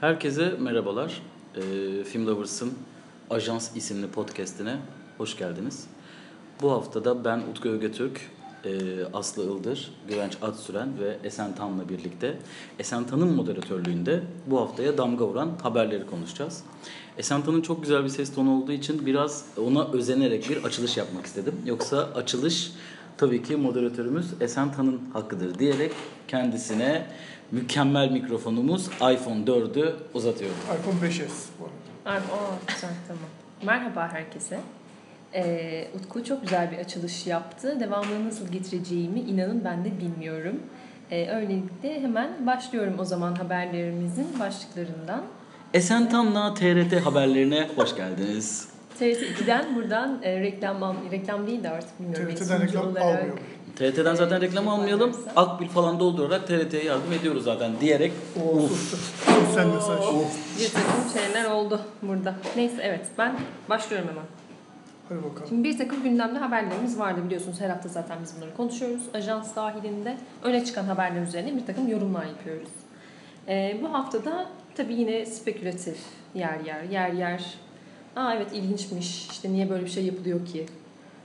[0.00, 1.22] Herkese merhabalar.
[1.56, 1.60] Ee,
[2.04, 2.72] Film Lovers'ın
[3.30, 4.76] Ajans isimli podcastine
[5.18, 5.86] hoş geldiniz.
[6.62, 8.20] Bu haftada ben Utku Ögetürk,
[8.64, 8.70] e,
[9.12, 12.38] Aslı Ildır, Güvenç Atsüren ve Esen Tan'la birlikte
[12.78, 16.64] Esen Tan'ın moderatörlüğünde bu haftaya damga vuran haberleri konuşacağız.
[17.18, 21.26] Esen Tan'ın çok güzel bir ses tonu olduğu için biraz ona özenerek bir açılış yapmak
[21.26, 21.54] istedim.
[21.66, 22.72] Yoksa açılış
[23.16, 25.92] tabii ki moderatörümüz Esen Tan'ın hakkıdır diyerek
[26.28, 27.06] kendisine
[27.52, 30.56] mükemmel mikrofonumuz iPhone 4'ü uzatıyorum.
[30.80, 31.22] iPhone 5s
[31.60, 31.64] bu
[32.10, 32.22] arada.
[32.32, 32.38] O
[32.74, 33.22] güzel tamam.
[33.62, 34.60] Merhaba herkese.
[35.34, 37.80] Ee, Utku çok güzel bir açılış yaptı.
[37.80, 40.60] Devamını nasıl getireceğimi inanın ben de bilmiyorum.
[41.10, 45.22] Ee, öylelikle hemen başlıyorum o zaman haberlerimizin başlıklarından.
[45.74, 48.68] Esen Tan'la TRT haberlerine hoş geldiniz.
[48.98, 52.34] TRT 2'den buradan e, reklam reklam değil de artık bilmiyorum.
[52.34, 53.38] TRT'den reklam olarak- almıyorum.
[53.78, 55.16] TRT'den zaten reklam almayalım.
[55.36, 58.94] Akbil falan doldurarak TRT'ye yardım ediyoruz zaten diyerek Uf.
[59.26, 59.98] Sosyal mesaj.
[60.58, 62.34] Bir takım şeyler oldu burada.
[62.56, 63.36] Neyse evet ben
[63.68, 64.24] başlıyorum hemen.
[65.08, 65.48] Hadi bakalım.
[65.48, 67.60] Şimdi bir takım gündemde haberlerimiz vardı biliyorsunuz.
[67.60, 69.02] Her hafta zaten biz bunları konuşuyoruz.
[69.14, 72.68] Ajans dahilinde öne çıkan haberler üzerine bir takım yorumlar yapıyoruz.
[73.48, 75.98] Ee, bu haftada tabii yine spekülatif
[76.34, 77.54] yer yer, yer yer.
[78.16, 80.66] Aa evet ilginçmiş, işte niye böyle bir şey yapılıyor ki?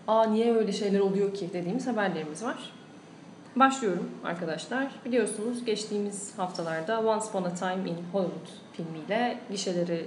[0.08, 2.72] Aa niye öyle şeyler oluyor ki dediğimiz haberlerimiz var.
[3.56, 4.92] Başlıyorum arkadaşlar.
[5.06, 10.06] Biliyorsunuz geçtiğimiz haftalarda Once Upon a Time in Hollywood filmiyle gişeleri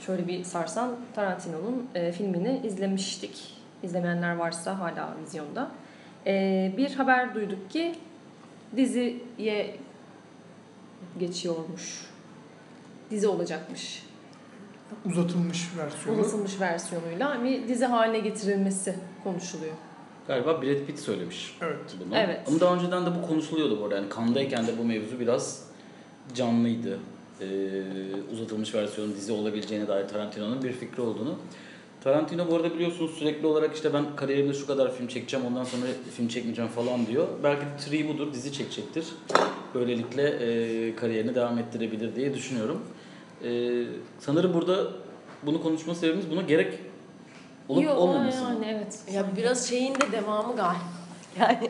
[0.00, 3.56] şöyle bir sarsan Tarantino'nun e, filmini izlemiştik.
[3.82, 5.70] İzlemeyenler varsa hala vizyonda.
[6.26, 7.94] E, bir haber duyduk ki
[8.76, 9.76] diziye
[11.18, 12.06] geçiyormuş.
[13.10, 14.02] Dizi olacakmış.
[15.06, 16.20] Uzatılmış versiyonu.
[16.20, 19.72] Uzatılmış versiyonuyla bir dizi haline getirilmesi konuşuluyor.
[20.28, 21.76] galiba Brad Pitt söylemiş Evet.
[22.06, 22.16] bunu.
[22.18, 22.40] Evet.
[22.48, 23.94] Ama daha önceden de bu konuşuluyordu bu arada.
[23.96, 25.64] Yani kandayken de bu mevzu biraz
[26.34, 26.98] canlıydı.
[27.40, 27.46] Ee,
[28.32, 31.34] uzatılmış versiyonun dizi olabileceğine dair Tarantino'nun bir fikri olduğunu.
[32.04, 35.82] Tarantino bu arada biliyorsunuz sürekli olarak işte ben kariyerimde şu kadar film çekeceğim ondan sonra
[36.16, 37.28] film çekmeyeceğim falan diyor.
[37.42, 39.04] Belki de tri budur dizi çekecektir.
[39.74, 42.80] Böylelikle e, kariyerini devam ettirebilir diye düşünüyorum.
[43.44, 43.82] E,
[44.18, 44.86] sanırım burada
[45.42, 46.78] bunu konuşma sebebimiz buna gerek
[47.70, 48.42] olup Yok, olmaması.
[48.42, 48.48] mı?
[48.50, 48.98] yani evet.
[49.12, 50.80] Ya biraz şeyin de devamı galiba.
[51.40, 51.68] Yani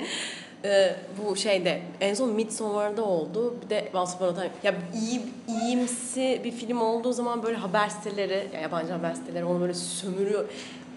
[0.65, 3.55] e, bu şeyde en son Midsommar'da oldu.
[3.65, 4.51] Bir de Once Upon a Time.
[4.63, 9.61] Ya iyi, iyimsi bir film olduğu zaman böyle haber siteleri, ya yabancı haber siteleri onu
[9.61, 10.45] böyle sömürüyor.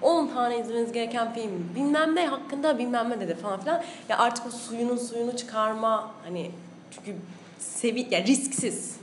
[0.02, 3.84] 10 tane izlemeniz gereken film bilmem ne hakkında bilmem ne dedi falan filan.
[4.09, 6.52] Ya artık o suyunun suyunu çıkarma hani
[6.91, 7.16] çünkü
[7.59, 8.96] sevi ya risksiz.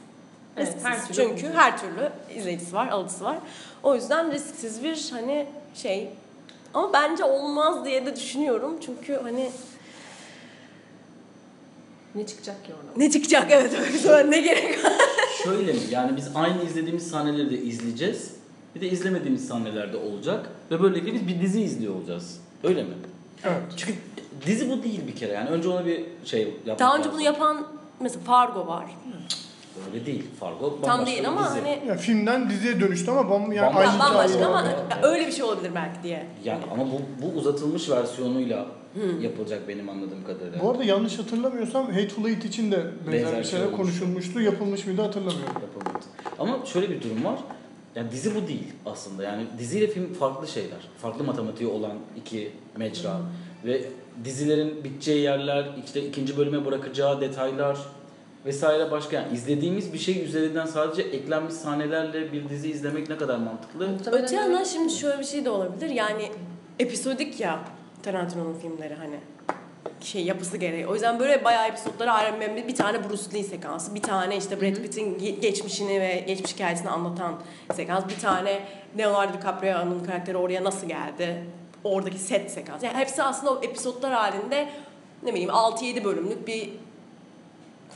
[0.56, 0.84] Evet, Risksiz.
[0.84, 1.53] her türlü Çünkü olacak.
[1.56, 3.38] her türlü izleyicisi var, alıcısı var.
[3.82, 6.08] O yüzden risksiz bir hani şey
[6.75, 8.76] ama bence olmaz diye de düşünüyorum.
[8.86, 9.50] Çünkü hani
[12.14, 13.00] Ne çıkacak ki oradan?
[13.00, 14.92] ne çıkacak evet öyle söyle ne gerek var.
[15.44, 15.78] Şöyle mi?
[15.91, 18.34] Yani biz aynı izlediğimiz sahneleri de izleyeceğiz.
[18.75, 20.48] Bir de izlemediğimiz sahnelerde olacak.
[20.70, 22.41] Ve böylelikle biz bir dizi izliyor olacağız.
[22.64, 22.94] Öyle mi?
[23.44, 23.62] Evet.
[23.76, 23.94] Çünkü
[24.47, 25.32] dizi bu değil bir kere.
[25.32, 27.12] Yani önce ona bir şey yapmak Daha önce lazım.
[27.12, 27.66] bunu yapan
[28.00, 28.87] mesela Fargo var.
[29.92, 30.25] Öyle değil.
[30.41, 31.60] Fargo bambaşka Tam değil bir ama dizi.
[31.60, 33.91] hani Ya filmden diziye dönüştü ama bam, yani Bambaşka.
[33.91, 34.64] aynı bambaşka hikaye ama var.
[34.64, 36.26] ya öyle bir şey olabilir belki diye.
[36.44, 38.66] Yani ama bu, bu uzatılmış versiyonuyla
[39.20, 40.60] yapılacak benim anladığım kadarıyla.
[40.62, 42.76] Bu arada yanlış hatırlamıyorsam Hateful Eight için de
[43.06, 43.76] benzer, Benzer bir şey şeyler olmuş.
[43.81, 44.41] konuşulmuştu.
[44.41, 45.54] Yapılmış mıydı hatırlamıyorum.
[45.62, 46.04] yapılmadı.
[46.38, 47.38] Ama şöyle bir durum var.
[47.94, 49.22] Yani dizi bu değil aslında.
[49.22, 50.78] Yani diziyle film farklı şeyler.
[50.98, 53.16] Farklı matematiği olan iki mecra.
[53.64, 53.82] Ve
[54.25, 57.78] dizilerin biteceği yerler, işte ikinci bölüme bırakacağı detaylar
[58.46, 59.16] vesaire başka.
[59.16, 63.88] Yani izlediğimiz bir şey üzerinden sadece eklenmiş sahnelerle bir dizi izlemek ne kadar mantıklı?
[63.88, 65.90] Muhtemelen Öte yandan şimdi şöyle bir şey de olabilir.
[65.90, 66.28] Yani
[66.78, 67.58] episodik ya
[68.02, 69.16] Tarantino'nun filmleri hani
[70.00, 70.86] şey yapısı gereği.
[70.86, 74.60] O yüzden böyle bayağı episodları ayrı bir, bir tane Bruce Lee sekansı, bir tane işte
[74.60, 77.34] Brad Pitt'in ge- geçmişini ve geçmiş hikayesini anlatan
[77.74, 78.60] sekans, bir tane
[78.98, 81.44] Leonardo DiCaprio'nun karakteri oraya nasıl geldi,
[81.84, 82.86] oradaki set sekansı.
[82.86, 84.68] Yani hepsi aslında o episodlar halinde
[85.22, 86.70] ne bileyim 6-7 bölümlük bir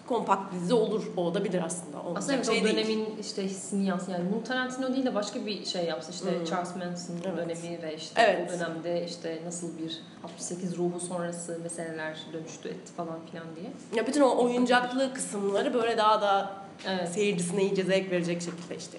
[0.09, 1.03] kompakt dizi olur.
[1.17, 1.99] O olabilir aslında.
[1.99, 2.77] Olmayacak Aslında evet, şey o değil.
[2.77, 6.45] dönemin işte hissini yansıyan yani bunu Tarantino değil de başka bir şey yapsa işte Hmm.
[6.45, 7.37] Charles Manson Evet.
[7.37, 8.51] dönemi ve işte Evet.
[8.51, 13.71] o dönemde işte nasıl bir 68 ruhu sonrası meseleler dönüştü etti falan filan diye.
[13.95, 16.53] Ya bütün o oyuncaklı kısımları böyle daha da
[16.89, 17.09] Evet.
[17.09, 18.99] seyircisine iyice zevk verecek şekilde işte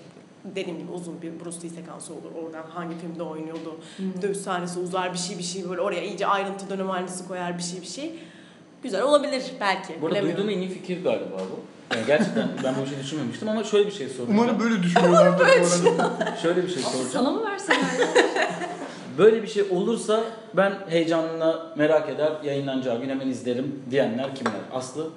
[0.55, 2.31] dediğim gibi uzun bir Bruce Lee sekansı olur.
[2.45, 3.79] Oradan hangi filmde oynuyordu.
[4.21, 7.63] Dövüş sahnesi uzar bir şey bir şey böyle oraya iyice ayrıntı dönem aynısı koyar bir
[7.63, 8.19] şey bir şey.
[8.85, 10.01] Güzel olabilir belki.
[10.01, 10.43] Bu arada bilemiyorum.
[10.47, 11.59] duyduğum en iyi fikir galiba bu.
[11.95, 14.39] Yani gerçekten ben bir şey düşünmemiştim ama şöyle bir şey soracağım.
[14.39, 16.35] Umarım böyle düşünüyorlardır bu arada.
[16.41, 17.09] Şöyle bir şey soracağım.
[17.11, 18.07] Sana mı verseler ya?
[19.17, 20.23] Böyle bir şey olursa
[20.53, 24.53] ben heyecanla merak eder, yayınlanacağı gün hemen izlerim diyenler kimler?
[24.73, 25.09] Aslı?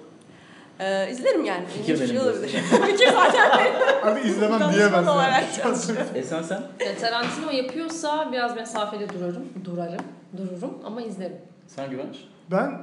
[0.80, 1.66] Ee, izlerim yani.
[1.66, 2.48] Fikir benim şey olabilir.
[2.86, 4.12] Fikir zaten benim.
[4.12, 5.06] Abi izlemem diyemez.
[5.06, 5.44] yani.
[6.14, 6.62] Esen sen?
[6.86, 9.44] Ya Tarantino yapıyorsa biraz mesafeli durarım.
[9.64, 10.04] Durarım.
[10.36, 11.36] Dururum ama izlerim.
[11.66, 12.16] Sen Güvenç?
[12.50, 12.80] Ben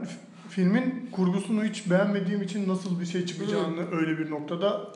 [0.50, 4.88] filmin kurgusunu hiç beğenmediğim için nasıl bir şey çıkacağını öyle bir noktada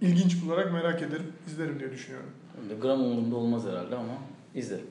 [0.00, 2.30] ilginç bularak merak ederim, izlerim diye düşünüyorum.
[2.56, 4.12] Benim de gram umurumda olmaz herhalde ama
[4.54, 4.86] izlerim.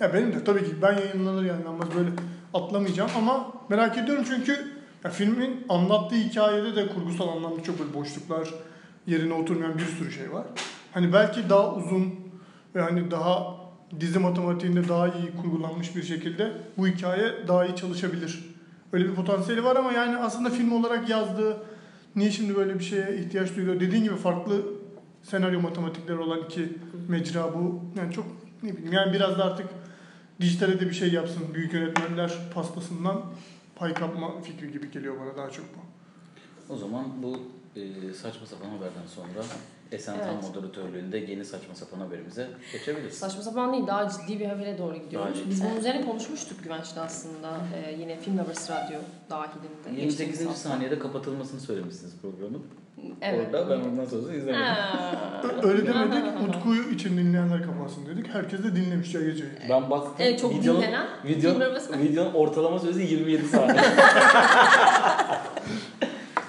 [0.00, 2.10] Ya benim de tabii ki ben yayınlanır yayınlanmaz böyle
[2.54, 4.52] atlamayacağım ama merak ediyorum çünkü
[5.04, 8.54] ya filmin anlattığı hikayede de kurgusal anlamda çok böyle boşluklar,
[9.06, 10.46] yerine oturmayan bir sürü şey var.
[10.92, 12.14] Hani belki daha uzun
[12.74, 13.56] ve hani daha
[14.00, 18.51] dizi matematiğinde daha iyi kurgulanmış bir şekilde bu hikaye daha iyi çalışabilir.
[18.92, 21.62] Öyle bir potansiyeli var ama yani aslında film olarak yazdığı
[22.16, 23.80] niye şimdi böyle bir şeye ihtiyaç duyuyor?
[23.80, 24.62] Dediğin gibi farklı
[25.22, 26.78] senaryo matematikleri olan iki
[27.08, 27.80] mecra bu.
[27.96, 28.26] Yani çok
[28.62, 29.66] ne bileyim yani biraz da artık
[30.40, 31.42] dijitale de bir şey yapsın.
[31.54, 33.22] Büyük yönetmenler pastasından
[33.76, 35.80] pay kapma fikri gibi geliyor bana daha çok bu.
[36.74, 37.40] O zaman bu
[37.76, 39.44] e, saçma sapan haberden sonra
[39.92, 40.24] Esen Evet.
[40.24, 43.14] Tan moderatörlüğünde yeni saçma sapan haberimize geçebiliriz.
[43.18, 45.28] Saçma sapan değil, daha ciddi bir habere doğru gidiyoruz.
[45.28, 45.50] Daha ciddi.
[45.50, 47.56] Biz bunun üzerine konuşmuştuk Güvenç'te aslında.
[47.76, 48.98] Ee, yine Film Lovers Radyo
[49.30, 50.00] dahilinde.
[50.00, 50.18] 28.
[50.18, 50.68] Geçtiğimiz hafta.
[50.68, 52.62] saniyede kapatılmasını söylemişsiniz programın.
[53.22, 53.46] Evet.
[53.54, 54.64] Orada ben ondan sonrasını izlemedim.
[55.62, 56.48] Öyle demedik.
[56.48, 58.28] Utku'yu için dinleyenler kapansın dedik.
[58.34, 59.50] Herkes de dinlemiş ya geceyi.
[59.68, 60.14] Ben baktım.
[60.18, 63.82] Evet, çok videonun, dinlenen video, Film Lovers- videonun ortalama süresi 27 saniye.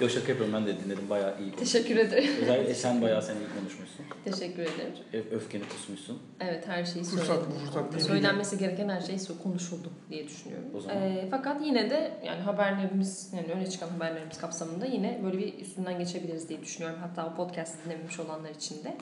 [0.03, 1.59] Yok şaka yapıyorum ben de dinledim bayağı iyi konuştun.
[1.59, 2.29] Teşekkür ederim.
[2.41, 4.05] Özellikle Esen bayağı sen iyi konuşmuşsun.
[4.25, 4.93] Teşekkür ederim.
[5.13, 6.19] Ö- Öfkeni kusmuşsun.
[6.39, 7.47] Evet her şeyi Fırsat söyledim.
[7.55, 8.03] bu fırsat değil.
[8.03, 10.67] Söylenmesi gereken her şey konuşuldu diye düşünüyorum.
[10.77, 10.97] O zaman.
[11.03, 15.99] Ee, fakat yine de yani haberlerimiz yani öne çıkan haberlerimiz kapsamında yine böyle bir üstünden
[15.99, 16.99] geçebiliriz diye düşünüyorum.
[17.01, 18.97] Hatta o podcast dinlememiş olanlar için de.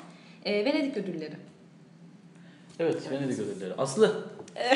[0.46, 1.36] Ee, Venedik ödülleri.
[2.80, 3.74] Evet, Venedik ödülleri.
[3.74, 4.26] Aslı,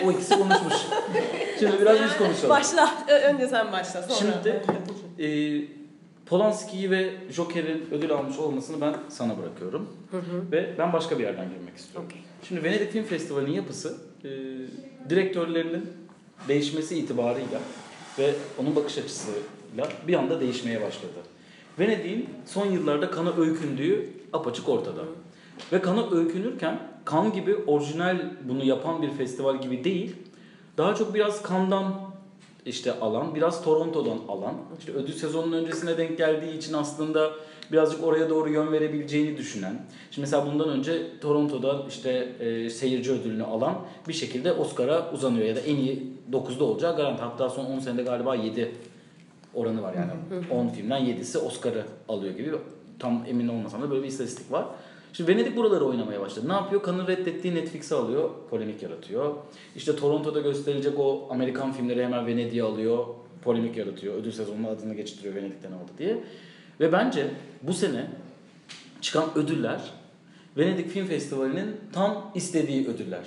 [0.06, 0.74] o ikisi konuşmuş.
[1.60, 2.50] Şimdi biraz biz konuşalım.
[2.50, 3.06] Başla.
[3.07, 4.04] Önce sen başla.
[4.04, 4.33] Sonra.
[4.44, 4.62] Şimdi
[5.19, 5.85] e,
[6.25, 9.89] Polanski'yi ve Joker'in ödül almış olmasını ben sana bırakıyorum.
[10.12, 10.51] Hı hı.
[10.51, 12.10] Ve ben başka bir yerden girmek istiyorum.
[12.10, 12.22] Okey.
[12.48, 14.30] Şimdi Venedik Film Festivali'nin yapısı e,
[15.10, 15.89] direktörlerinin
[16.48, 17.60] değişmesi itibarıyla
[18.19, 21.13] ve onun bakış açısıyla bir anda değişmeye başladı.
[21.80, 25.01] Venedik'in son yıllarda kana öykündüğü apaçık ortada.
[25.71, 30.16] Ve kana öykünürken kan gibi orijinal bunu yapan bir festival gibi değil,
[30.78, 32.15] daha çok biraz kandan
[32.66, 37.32] işte alan, biraz Toronto'dan alan, işte ödül sezonunun öncesine denk geldiği için aslında
[37.72, 39.82] birazcık oraya doğru yön verebileceğini düşünen.
[40.12, 42.10] Şimdi mesela bundan önce Toronto'da işte
[42.40, 43.76] e, seyirci ödülünü alan
[44.08, 47.22] bir şekilde Oscar'a uzanıyor ya da en iyi 9'da olacağı garanti.
[47.22, 48.72] Hatta son 10 senede galiba 7
[49.54, 50.12] oranı var yani.
[50.52, 52.52] 10 filmden 7'si Oscar'ı alıyor gibi.
[53.00, 54.66] Tam emin olmasam da böyle bir istatistik var.
[55.16, 56.50] Şimdi Venedik buraları oynamaya başladı.
[56.50, 56.84] Ne yapıyor?
[56.84, 58.30] Kan'ın reddettiği Netflix'i alıyor.
[58.50, 59.36] Polemik yaratıyor.
[59.76, 63.06] İşte Toronto'da gösterilecek o Amerikan filmleri hemen Venedik'e alıyor.
[63.44, 64.14] Polemik yaratıyor.
[64.14, 66.24] Ödül sezonunun adını geçiriyor Venedik'ten aldı diye.
[66.80, 67.28] Ve bence
[67.62, 68.08] bu sene
[69.02, 69.82] çıkan ödüller
[70.58, 73.26] Venedik Film Festivali'nin tam istediği ödüller.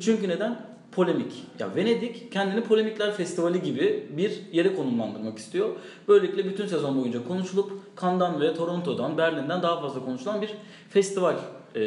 [0.00, 0.73] Çünkü neden?
[0.94, 1.32] Polemik.
[1.58, 5.68] Ya Venedik kendini polemikler festivali gibi bir yere konumlandırmak istiyor.
[6.08, 10.54] Böylelikle bütün sezon boyunca konuşulup Cannes'dan ve Toronto'dan, Berlin'den daha fazla konuşulan bir
[10.90, 11.36] festival
[11.76, 11.80] e,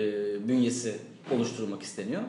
[0.48, 0.96] bünyesi
[1.36, 2.22] oluşturulmak isteniyor.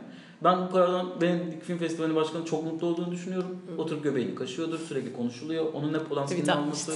[0.45, 3.59] Ben bu karardan Venedik Film Festivali Başkanı çok mutlu olduğunu düşünüyorum.
[3.79, 5.73] Oturup göbeğini kaşıyordur, sürekli konuşuluyor.
[5.73, 6.93] Onun ne Polanski'nin alması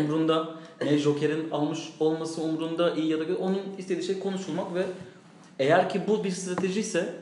[0.00, 0.48] umrunda,
[0.84, 3.38] ne Joker'in almış olması umrunda, iyi ya da kötü.
[3.38, 4.86] Onun istediği şey konuşulmak ve
[5.58, 7.14] eğer ki bu bir strateji ise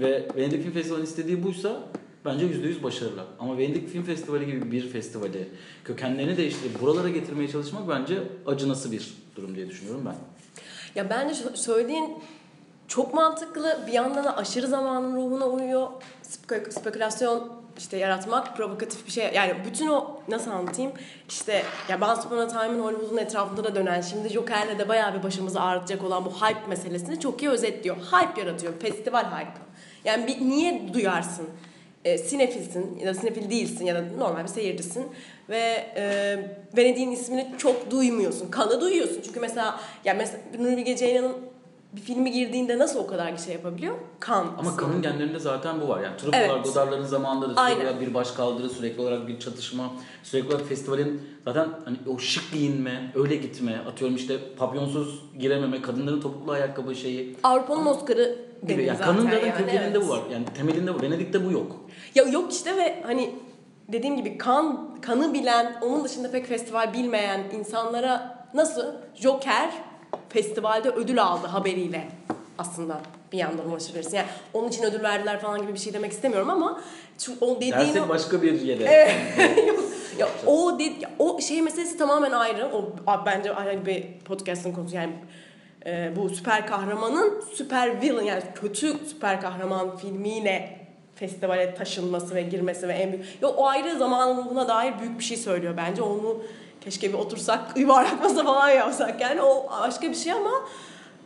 [0.00, 1.80] ve Venedik Film Festivali'nin istediği buysa
[2.24, 3.24] bence %100 başarılı.
[3.38, 5.48] Ama Venedik Film Festivali gibi bir festivali
[5.84, 10.14] kökenlerini değiştirip buralara getirmeye çalışmak bence acınası bir durum diye düşünüyorum ben.
[10.94, 12.18] Ya bence sö- söylediğin
[12.88, 13.78] çok mantıklı.
[13.86, 15.88] Bir yandan da aşırı zamanın ruhuna uyuyor.
[16.22, 19.30] Spek- spekülasyon işte yaratmak, provokatif bir şey.
[19.34, 20.92] Yani bütün o nasıl anlatayım?
[21.28, 25.22] İşte ya Once Upon a Time'ın Hollywood'un etrafında da dönen, şimdi Joker'le de bayağı bir
[25.22, 27.96] başımızı ağrıtacak olan bu hype meselesini çok iyi özetliyor.
[27.96, 29.65] Hype yaratıyor, festival hype.
[30.06, 31.48] Yani bir, niye duyarsın?
[32.04, 35.06] E, sinefilsin ya da sinefil değilsin ya da normal bir seyircisin
[35.48, 36.36] ve e,
[36.76, 38.50] Venedik'in ismini çok duymuyorsun.
[38.50, 39.20] Kanı duyuyorsun.
[39.24, 41.36] Çünkü mesela ya mesela Nuri Bilge Ceylan'ın
[41.96, 43.94] bir filmi girdiğinde nasıl o kadar şey yapabiliyor?
[44.20, 44.46] Kan.
[44.58, 44.76] Ama ismi.
[44.76, 46.00] kanın genlerinde zaten bu var.
[46.00, 46.64] Yani Truffaut'lar, Evet.
[46.64, 47.80] Godard'ların zamanında da sürekli Aynen.
[47.80, 52.52] olarak bir baş kaldırı, sürekli olarak bir çatışma, sürekli olarak festivalin zaten hani o şık
[52.52, 58.38] giyinme, öyle gitme, atıyorum işte papyonsuz girememe, kadınların topuklu ayakkabı şeyi Avrupa'nın Oscar'ı
[58.68, 58.84] gibi.
[58.84, 60.02] Yani zaten kanın zaten yani, kökeninde evet.
[60.02, 60.20] bu var.
[60.32, 61.02] Yani temelinde bu.
[61.02, 61.76] Venedik'te bu yok.
[62.14, 63.34] Ya yok işte ve hani
[63.88, 68.84] dediğim gibi kan kanı bilen, onun dışında pek festival bilmeyen insanlara nasıl
[69.14, 69.70] Joker
[70.28, 72.08] festivalde ödül aldı haberiyle
[72.58, 73.00] aslında
[73.32, 74.16] bir yandan ulaşabilirsin.
[74.16, 76.80] Yani onun için ödül verdiler falan gibi bir şey demek istemiyorum ama
[77.18, 79.10] şu, o dediğin Dersek o- başka bir yere.
[80.18, 82.66] Ya o de, ya o şey meselesi tamamen ayrı.
[82.74, 82.92] O
[83.26, 84.96] bence ayrı bir podcast'ın konusu.
[84.96, 85.12] Yani
[85.86, 90.78] e, bu süper kahramanın süper villain yani kötü süper kahraman filmiyle
[91.14, 93.24] festivale taşınması ve girmesi ve en büyük...
[93.42, 96.02] Ya o ayrı zamanına dair büyük bir şey söylüyor bence.
[96.02, 96.42] Onu
[96.86, 100.52] keşke bir otursak yuvarlak masa falan yapsak yani o başka bir şey ama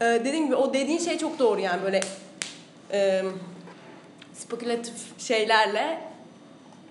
[0.01, 2.01] e, dediğim gibi o dediğin şey çok doğru yani böyle
[2.93, 3.23] e,
[4.35, 6.01] spekülatif şeylerle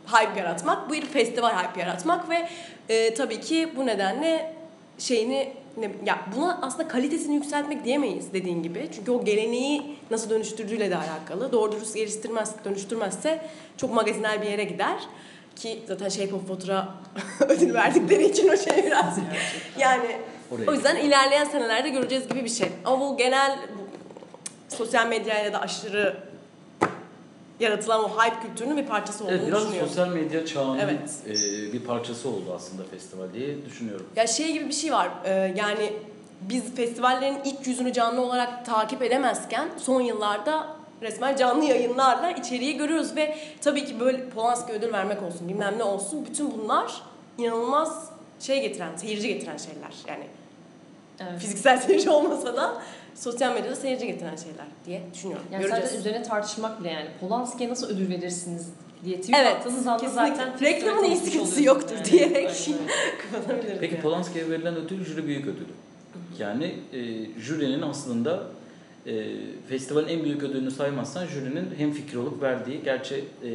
[0.08, 2.50] hype yaratmak, bu bir festival hype yaratmak ve
[2.90, 4.56] e, tabii ki bu nedenle
[4.98, 8.90] şeyini ne, ya buna aslında kalitesini yükseltmek diyemeyiz dediğin gibi.
[8.96, 11.52] Çünkü o geleneği nasıl dönüştürdüğüyle de alakalı.
[11.52, 13.42] Doğru dürüst geliştirmez, dönüştürmezse
[13.78, 15.00] çok magazinel bir yere gider.
[15.60, 16.88] Ki zaten of Water'a
[17.50, 19.18] ödül verdikleri için o şey biraz.
[19.78, 20.16] yani
[20.52, 22.70] Oraya o yüzden ilerleyen senelerde göreceğiz gibi bir şey.
[22.86, 26.18] Ama bu genel bu, sosyal medyayla da aşırı
[27.60, 29.88] yaratılan o hype kültürünün bir parçası olduğunu Evet biraz düşünüyorum.
[29.90, 31.10] sosyal medya çağının Evet.
[31.28, 31.34] e,
[31.74, 34.06] bir parçası oldu aslında festival diye düşünüyorum.
[34.16, 35.10] Ya şey gibi bir şey var.
[35.26, 35.94] e, yani
[36.42, 43.16] biz festivallerin ilk yüzünü canlı olarak takip edemezken son yıllarda resmen canlı yayınlarla içeriği görüyoruz
[43.16, 47.02] ve tabii ki böyle Polanski ödül vermek olsun bilmem ne olsun bütün bunlar
[47.38, 49.94] inanılmaz şey getiren, seyirci getiren şeyler.
[50.08, 50.24] Yani
[51.20, 51.40] Evet.
[51.40, 52.82] fiziksel seyirci olmasa da
[53.16, 55.46] sosyal medyada seyirci getiren şeyler diye düşünüyorum.
[55.52, 55.86] Yani Göreceğiz.
[55.90, 58.68] sadece üzerine tartışmak bile yani Polanski'ye nasıl ödül verirsiniz
[59.06, 62.06] diye tweet Evet, attığınız anda zaten Reklamın iyisi yoktur yani.
[62.06, 62.80] diyerek Aynen
[63.32, 63.80] kapatabiliriz.
[63.80, 64.02] Peki yani.
[64.02, 65.66] Polanski'ye verilen ödül jüri büyük ödülü.
[66.40, 67.00] Yani e,
[67.42, 68.44] jürinin aslında
[69.10, 69.36] e,
[69.70, 73.52] festivalin en büyük ödülünü saymazsan jürinin hem fikri olup verdiği gerçi e,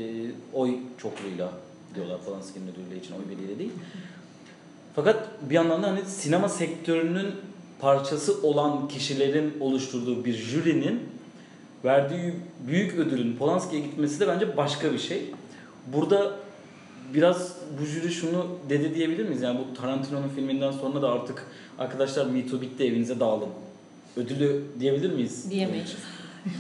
[0.52, 1.52] oy çokluğuyla
[1.94, 3.73] diyorlar Polanski'nin ödülü için oy birliğiyle değil.
[4.94, 7.34] Fakat bir yandan da hani sinema sektörünün
[7.80, 11.00] parçası olan kişilerin oluşturduğu bir jürinin
[11.84, 12.34] verdiği
[12.66, 15.23] büyük ödülün Polanski'ye gitmesi de bence başka bir şey.
[15.87, 16.37] Burada
[17.14, 19.42] biraz bu jüri şunu dedi diyebilir miyiz?
[19.42, 21.46] Yani bu Tarantino'nun filminden sonra da artık
[21.78, 23.49] arkadaşlar Me Too bitti evinize dağılın.
[24.16, 25.50] Ödülü diyebilir miyiz?
[25.50, 25.97] Diyemeyiz.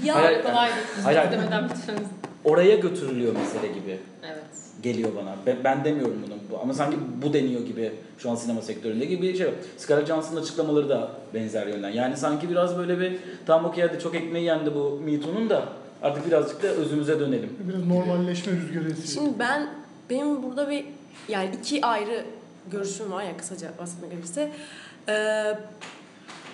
[0.04, 0.70] Ya Hayır, Kolay
[1.04, 1.32] Hayır, hayır.
[1.32, 2.08] demeden bitirmemiz.
[2.44, 4.44] Oraya götürülüyor mesele gibi Evet.
[4.82, 5.36] geliyor bana.
[5.46, 9.22] Ben, ben demiyorum bunu Bu- ama sanki bu deniyor gibi şu an sinema sektöründe gibi
[9.22, 9.50] bir şey.
[9.78, 11.90] Scarlett Johansson'ın açıklamaları da benzer yönden.
[11.90, 15.68] Yani sanki biraz böyle bir tam okey hadi çok ekmeği yendi bu Me Too'nun da
[16.02, 17.50] artık birazcık da özümüze dönelim.
[17.68, 19.24] Biraz normalleşme rüzgarı esiyor.
[19.26, 19.68] Şimdi ben
[20.10, 20.84] benim burada bir
[21.28, 22.24] yani iki ayrı
[22.70, 24.50] görüşüm var ya kısaca bahsetmek gerekirse.
[25.08, 25.12] Ee,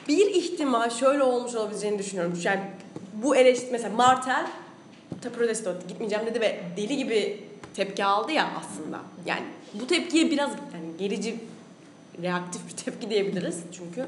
[0.09, 2.41] bir ihtimal şöyle olmuş olabileceğini düşünüyorum.
[2.45, 2.61] Yani
[3.15, 4.47] bu eleştiri mesela Martel
[5.29, 9.01] protesto etti, gitmeyeceğim dedi ve deli gibi tepki aldı ya aslında.
[9.27, 11.37] Yani bu tepkiye biraz yani gerici
[12.23, 14.07] reaktif bir tepki diyebiliriz çünkü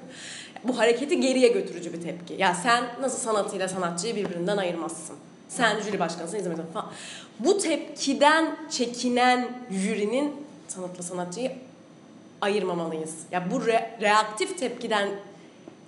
[0.64, 2.34] bu hareketi geriye götürücü bir tepki.
[2.34, 5.16] Ya sen nasıl sanatıyla sanatçıyı birbirinden ayırmazsın?
[5.48, 6.90] Sen jüri başkanısın izlemedin falan.
[7.40, 10.32] Bu tepkiden çekinen jürinin
[10.68, 11.52] sanatla sanatçıyı
[12.40, 13.14] ayırmamalıyız.
[13.32, 15.08] Ya bu re- reaktif tepkiden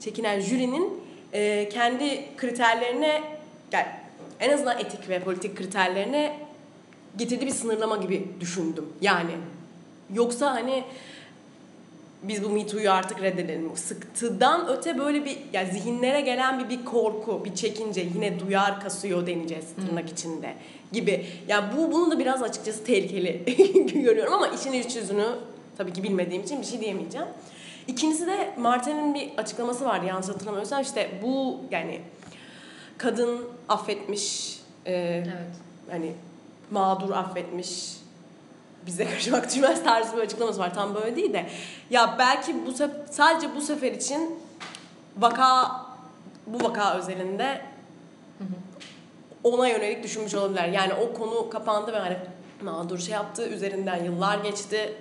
[0.04, 1.00] çekinen jürinin
[1.32, 3.23] e, kendi kriterlerine
[3.73, 3.87] yani
[4.40, 6.38] en azından etik ve politik kriterlerine
[7.16, 8.84] getirdiği bir sınırlama gibi düşündüm.
[9.00, 9.32] Yani
[10.14, 10.84] yoksa hani
[12.23, 13.76] biz bu Me Too'yu artık reddedelim.
[13.76, 19.26] Sıktıdan öte böyle bir yani zihinlere gelen bir, bir korku, bir çekince yine duyar kasıyor
[19.26, 20.54] deneyeceğiz tırnak içinde
[20.92, 21.26] gibi.
[21.49, 23.42] Yani bu bunu da biraz açıkçası tehlikeli
[24.04, 25.26] görüyorum ama işin iç yüzünü
[25.78, 27.26] tabii ki bilmediğim için bir şey diyemeyeceğim.
[27.88, 32.00] İkincisi de Martin'in bir açıklaması vardı yanlış hatırlamıyorsam işte bu yani
[32.98, 35.56] kadın affetmiş e, Evet.
[35.90, 36.12] hani
[36.70, 37.96] mağdur affetmiş
[38.86, 40.74] bize karışmak düşmez tarzı bir açıklaması var.
[40.74, 41.46] Tam böyle değil de.
[41.90, 44.38] Ya belki bu sef- sadece bu sefer için
[45.18, 45.70] vaka
[46.46, 47.60] bu vaka özelinde
[49.44, 50.68] ona yönelik düşünmüş olabilirler.
[50.68, 52.16] Yani o konu kapandı ve hani
[52.62, 53.48] mağdur şey yaptı.
[53.48, 54.94] Üzerinden yıllar geçti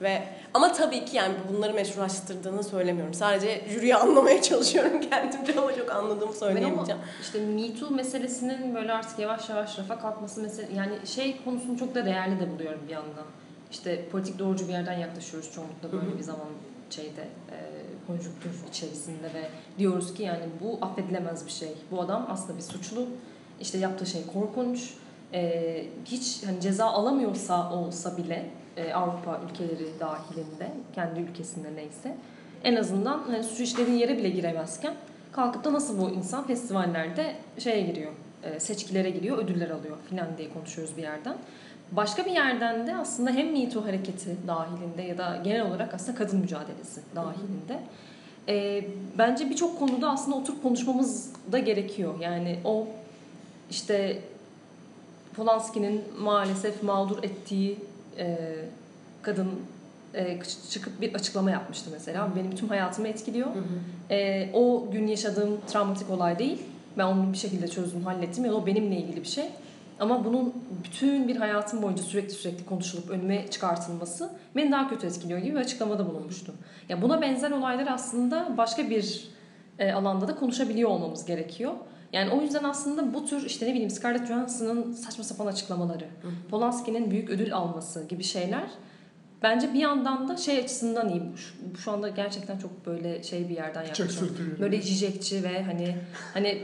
[0.00, 0.22] ve
[0.54, 3.14] ama tabii ki yani bunları meşrulaştırdığını söylemiyorum.
[3.14, 7.00] Sadece jüriyi anlamaya çalışıyorum kendimce ama çok anladığımı Ben söyleyemeyeceğim.
[7.22, 11.94] işte Me Too meselesinin böyle artık yavaş yavaş rafa kalkması mesele yani şey konusunu çok
[11.94, 13.24] da değerli de buluyorum bir yandan.
[13.70, 16.18] İşte politik doğrucu bir yerden yaklaşıyoruz çoğunlukla böyle Hı hı.
[16.18, 16.46] bir zaman
[16.90, 17.56] şeyde e,
[18.06, 21.68] konjüktür içerisinde ve diyoruz ki yani bu affedilemez bir şey.
[21.90, 23.06] Bu adam aslında bir suçlu.
[23.60, 24.94] İşte yaptığı şey korkunç.
[25.34, 28.50] E, hiç hani ceza alamıyorsa olsa bile
[28.80, 32.16] e, Avrupa ülkeleri dahilinde kendi ülkesinde neyse
[32.64, 34.94] en azından hani suç işlediğin yere bile giremezken
[35.32, 40.52] kalkıp da nasıl bu insan festivallerde şeye giriyor, e, seçkilere giriyor, ödüller alıyor filan diye
[40.52, 41.36] konuşuyoruz bir yerden.
[41.92, 46.38] Başka bir yerden de aslında hem Me hareketi dahilinde ya da genel olarak aslında kadın
[46.38, 47.80] mücadelesi dahilinde
[48.48, 48.84] e,
[49.18, 52.14] bence birçok konuda aslında oturup konuşmamız da gerekiyor.
[52.20, 52.86] Yani o
[53.70, 54.22] işte
[55.36, 57.78] Polanski'nin maalesef mağdur ettiği
[58.20, 58.38] e,
[59.22, 59.48] kadın
[60.14, 60.38] e,
[60.70, 62.28] çıkıp bir açıklama yapmıştı mesela.
[62.36, 63.48] Benim tüm hayatımı etkiliyor.
[64.10, 66.58] E, o gün yaşadığım travmatik olay değil.
[66.98, 68.44] Ben onu bir şekilde çözdüm, hallettim.
[68.44, 69.44] Ya da o benimle ilgili bir şey.
[70.00, 75.38] Ama bunun bütün bir hayatım boyunca sürekli sürekli konuşulup önüme çıkartılması beni daha kötü etkiliyor
[75.38, 76.54] gibi bir açıklamada bulunmuştu.
[76.88, 79.28] Ya buna benzer olaylar aslında başka bir
[79.78, 81.72] e, alanda da konuşabiliyor olmamız gerekiyor.
[82.12, 86.04] Yani o yüzden aslında bu tür işte ne bileyim Scarlett Johansson'ın saçma sapan açıklamaları,
[86.50, 88.70] Polanski'nin büyük ödül alması gibi şeyler
[89.42, 91.22] bence bir yandan da şey açısından iyi.
[91.36, 95.96] Şu, şu anda gerçekten çok böyle şey bir yerden sırtı Böyle cicekçi ve hani
[96.34, 96.62] hani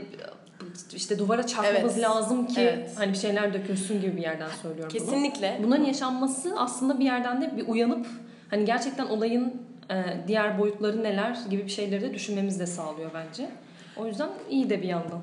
[0.93, 2.03] işte duvara çarpmamız Evet.
[2.09, 2.91] lazım ki Evet.
[2.95, 5.05] hani bir şeyler dökülsün gibi bir yerden söylüyorum bunu.
[5.05, 5.59] Kesinlikle.
[5.63, 8.07] Bunların yaşanması aslında bir yerden de bir uyanıp
[8.49, 9.61] hani gerçekten olayın
[9.91, 13.49] e, diğer boyutları neler gibi bir şeyleri de düşünmemizi de sağlıyor bence.
[13.97, 15.21] O yüzden iyi de bir yandan.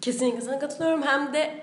[0.00, 1.02] Kesinlikle sana katılıyorum.
[1.02, 1.54] Hem de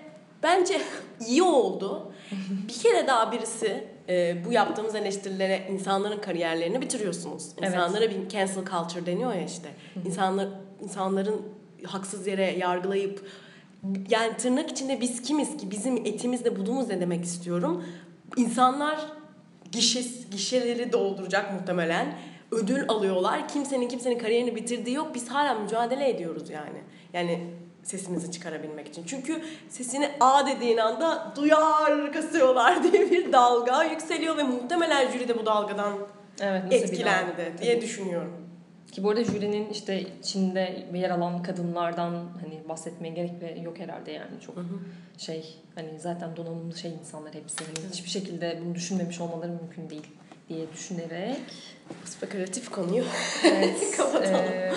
[0.44, 0.82] bence
[1.28, 2.14] iyi oldu.
[2.68, 7.48] Bir kere daha birisi e, bu yaptığımız eleştirilere insanların kariyerlerini bitiriyorsunuz.
[7.58, 7.70] Evet.
[7.70, 9.70] İnsanlara bir cancel culture deniyor ya işte.
[10.06, 10.48] İnsanlar
[10.84, 11.42] insanların
[11.84, 13.30] haksız yere yargılayıp
[14.10, 17.84] yani tırnak içinde biz kimiz ki bizim etimizle budumuz ne demek istiyorum.
[18.38, 19.00] İnsanlar
[19.72, 20.02] gişe,
[20.32, 22.18] gişeleri dolduracak muhtemelen.
[22.52, 23.48] Ödül alıyorlar.
[23.48, 25.16] Kimsenin kimsenin kariyerini bitirdiği yok.
[25.16, 26.82] Biz hala mücadele ediyoruz yani.
[27.14, 27.42] Yani
[27.86, 29.04] sesimizi çıkarabilmek için.
[29.08, 35.40] Çünkü sesini A dediğin anda duyar kasıyorlar diye bir dalga yükseliyor ve muhtemelen jüri de
[35.40, 35.94] bu dalgadan
[36.42, 37.58] Evet, etkilendi dalga?
[37.62, 38.34] diye düşünüyorum.
[38.92, 42.12] Ki bu arada jürinin işte içinde yer alan kadınlardan
[42.42, 44.56] hani bahsetmeye gerek de yok herhalde yani çok
[45.18, 47.56] şey hani zaten donanımlı şey insanlar hepsi.
[47.66, 50.08] Hani hiçbir şekilde bunu düşünmemiş olmaları mümkün değil
[50.50, 51.38] diye düşünerek
[52.06, 53.04] Spekülatif konuyu.
[53.46, 53.98] Evet.
[53.98, 54.36] Kapatalım.
[54.36, 54.74] eee,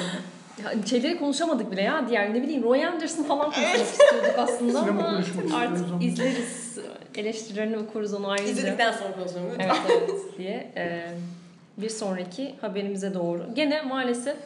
[0.65, 2.09] ya şeyleri konuşamadık bile ya.
[2.09, 5.23] Diğer ne bileyim Roy Anderson falan konuşmak istiyorduk aslında ama
[5.55, 6.79] artık izleriz.
[7.17, 8.51] Eleştirilerini okuruz onu ayrıca.
[8.51, 9.47] İzledikten sonra konuşalım.
[9.59, 10.73] Evet evet diye.
[10.77, 11.09] Eee,
[11.77, 13.47] bir sonraki haberimize doğru.
[13.55, 14.37] Gene maalesef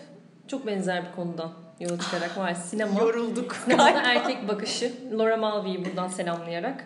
[0.48, 1.50] çok benzer bir konudan
[1.80, 3.00] yola çıkarak maalesef sinema.
[3.00, 3.54] Yorulduk.
[3.54, 4.92] Sinemada erkek bakışı.
[5.18, 6.84] Laura Mulvey'i buradan selamlayarak.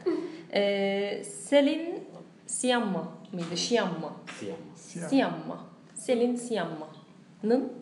[0.55, 2.05] Eee Selin
[2.47, 3.57] Siyamma mıydı?
[3.57, 4.13] Şiyamma.
[4.41, 5.09] Siyah.
[5.09, 5.61] Siyamma.
[5.95, 7.73] Selin Siyamma'nın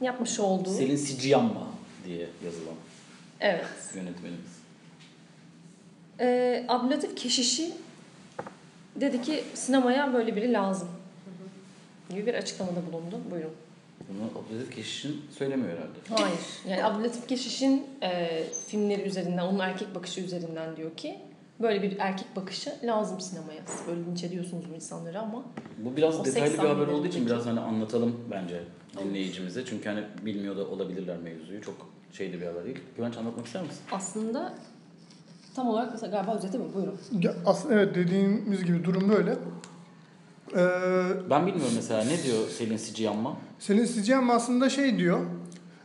[0.00, 1.66] yapmış olduğu Selin Siciyamma
[2.06, 2.74] diye yazılan
[3.40, 3.64] evet.
[3.94, 4.56] yönetmenimiz.
[6.20, 7.72] Ee, Abdülatif Keşişi
[8.96, 10.88] dedi ki sinemaya böyle biri lazım
[12.10, 13.20] gibi bir açıklamada bulundu.
[13.30, 13.52] Buyurun.
[14.08, 16.22] Bunu Abdülhatif Keşiş'in söylemiyor herhalde.
[16.22, 16.38] Hayır.
[16.68, 21.18] Yani Abdülatif Keşiş'in e, filmleri üzerinden, onun erkek bakışı üzerinden diyor ki
[21.60, 23.60] böyle bir erkek bakışı lazım sinemaya.
[23.66, 25.44] Siz böyle linç ediyorsunuz bu insanları ama
[25.78, 28.62] Bu biraz detaylı bir 80 haber olduğu için biraz hani anlatalım bence
[29.04, 29.64] dinleyicimize.
[29.64, 31.62] Çünkü hani bilmiyor da olabilirler mevzuyu.
[31.62, 31.74] Çok
[32.12, 32.78] şeydi bir haber değil.
[32.96, 33.78] Güvenç anlatmak ister misin?
[33.92, 34.54] aslında
[35.56, 36.74] tam olarak mesela galiba özeti bu.
[36.74, 36.98] Buyurun.
[37.20, 39.30] Ya aslında evet dediğimiz gibi durum böyle.
[40.56, 43.36] Ee, Ben bilmiyorum mesela ne diyor Selin Siciyamma?
[43.58, 45.20] senin Sicem aslında şey diyor.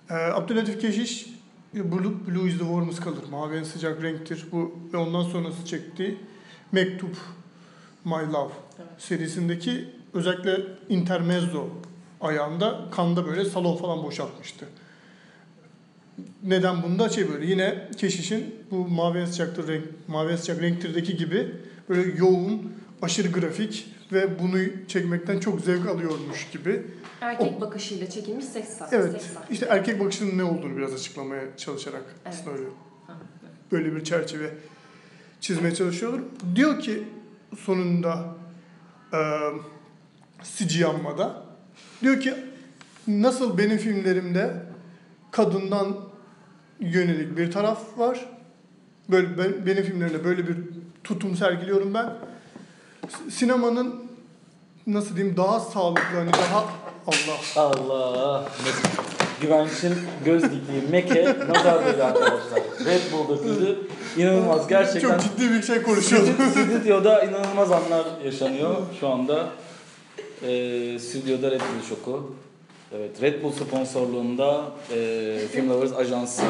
[0.10, 1.31] E, Abdülatif Keşiş
[1.74, 3.24] Blue, Blue is the warmest color.
[3.32, 4.46] Mavi en sıcak renktir.
[4.52, 6.18] Bu ve ondan sonrası çektiği
[6.72, 7.18] Mektup
[8.06, 8.90] My Love Evet.
[8.98, 10.58] serisindeki özellikle
[10.90, 11.68] intermezzo
[12.22, 14.66] ayağında kanda böyle salon falan boşaltmıştı.
[16.44, 21.18] Neden bunda şey böyle yine keşişin bu mavi en sıcaktır renk mavi en sıcak renktirdeki
[21.18, 21.56] gibi
[21.90, 22.72] böyle yoğun
[23.02, 26.84] aşırı grafik ve bunu çekmekten çok zevk alıyormuş gibi.
[27.22, 28.96] Erkek bakışıyla çekilmiş seks sahnesi.
[28.96, 29.54] Evet seks sahnesi.
[29.54, 32.18] işte erkek bakışının ne olduğunu biraz açıklamaya çalışarak Evet.
[32.26, 32.70] aslında öyle
[33.08, 33.14] Ha,
[33.72, 34.50] böyle bir çerçeve
[35.40, 36.22] çizmeye çalışıyorlar.
[36.56, 37.04] Diyor ki
[37.60, 38.36] sonunda
[39.14, 39.20] e,
[40.44, 41.44] Siciyama'da
[42.02, 42.34] diyor ki
[43.08, 44.54] nasıl benim filmlerimde
[45.32, 45.98] kadından
[46.80, 48.30] yönelik bir taraf var.
[49.10, 50.58] Böyle ben, benim filmlerimde böyle bir
[51.04, 52.14] tutum sergiliyorum ben.
[53.32, 53.96] Sinemanın
[54.88, 56.66] nasıl diyeyim daha sağlıklı hani daha
[57.58, 58.46] Allah Allah!
[59.42, 59.94] Güvenç'in
[60.26, 62.60] göz diktiği Meke nazar değdi arkadaşlar.
[62.86, 63.80] Red Bull döküldü.
[64.18, 65.10] İnanılmaz gerçekten.
[65.10, 66.30] çok ciddi bir şey konuşuyordum.
[66.40, 69.50] Stüdyo- Stüdyoda inanılmaz anlar yaşanıyor şu anda.
[70.44, 72.36] Ee, stüdyoda Red Bull şoku.
[72.98, 76.46] Evet, Red Bull sponsorluğunda e, Film Lovers Ajans'ın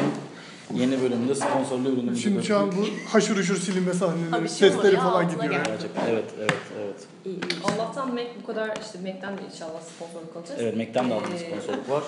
[0.76, 5.00] yeni bölümünde sponsorlu ürünümüzü Şimdi şu an bu haşır uşur silinme sahneleri, şey sesleri ya,
[5.00, 5.52] falan gidiyor.
[5.52, 5.68] geldi.
[5.68, 6.54] Gerçekten evet, evet,
[6.84, 7.06] evet.
[7.24, 7.40] İyi, iyi.
[7.64, 10.60] Allah'tan Mac bu kadar işte Mac'ten de inşallah sponsorluk alacağız.
[10.62, 12.02] Evet, Mac'ten de aldığımız Ee, sponsorluk var.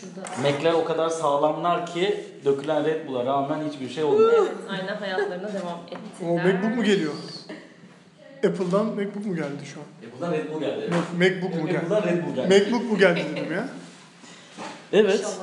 [0.00, 0.28] Şurada.
[0.42, 4.32] Mac'ler o kadar sağlamlar ki dökülen Red Bull'a rağmen hiçbir şey olmuyor.
[4.38, 6.30] Evet, aynen hayatlarına devam ettiler.
[6.30, 7.12] O MacBook mu geliyor?
[8.46, 9.86] Apple'dan MacBook mu geldi şu an?
[10.08, 10.90] Apple'dan Red Bull geldi.
[10.90, 11.78] Mac- MacBook mu geldi?
[11.78, 12.48] Apple'dan Red Bull geldi.
[12.60, 13.68] MacBook mu geldi dedim ya.
[14.92, 15.38] Evet.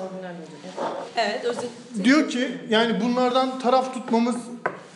[1.17, 1.69] Evet özet.
[2.03, 4.35] Diyor ki yani bunlardan taraf tutmamız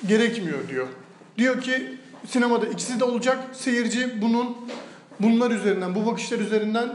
[0.07, 0.87] gerekmiyor diyor.
[1.37, 3.37] Diyor ki sinemada ikisi de olacak.
[3.53, 4.57] Seyirci bunun
[5.19, 6.89] bunlar üzerinden, bu bakışlar üzerinden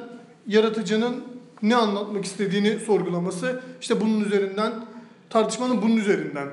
[0.46, 1.24] yaratıcının
[1.62, 4.72] ne anlatmak istediğini sorgulaması, işte bunun üzerinden
[5.30, 6.48] tartışmanın bunun üzerinden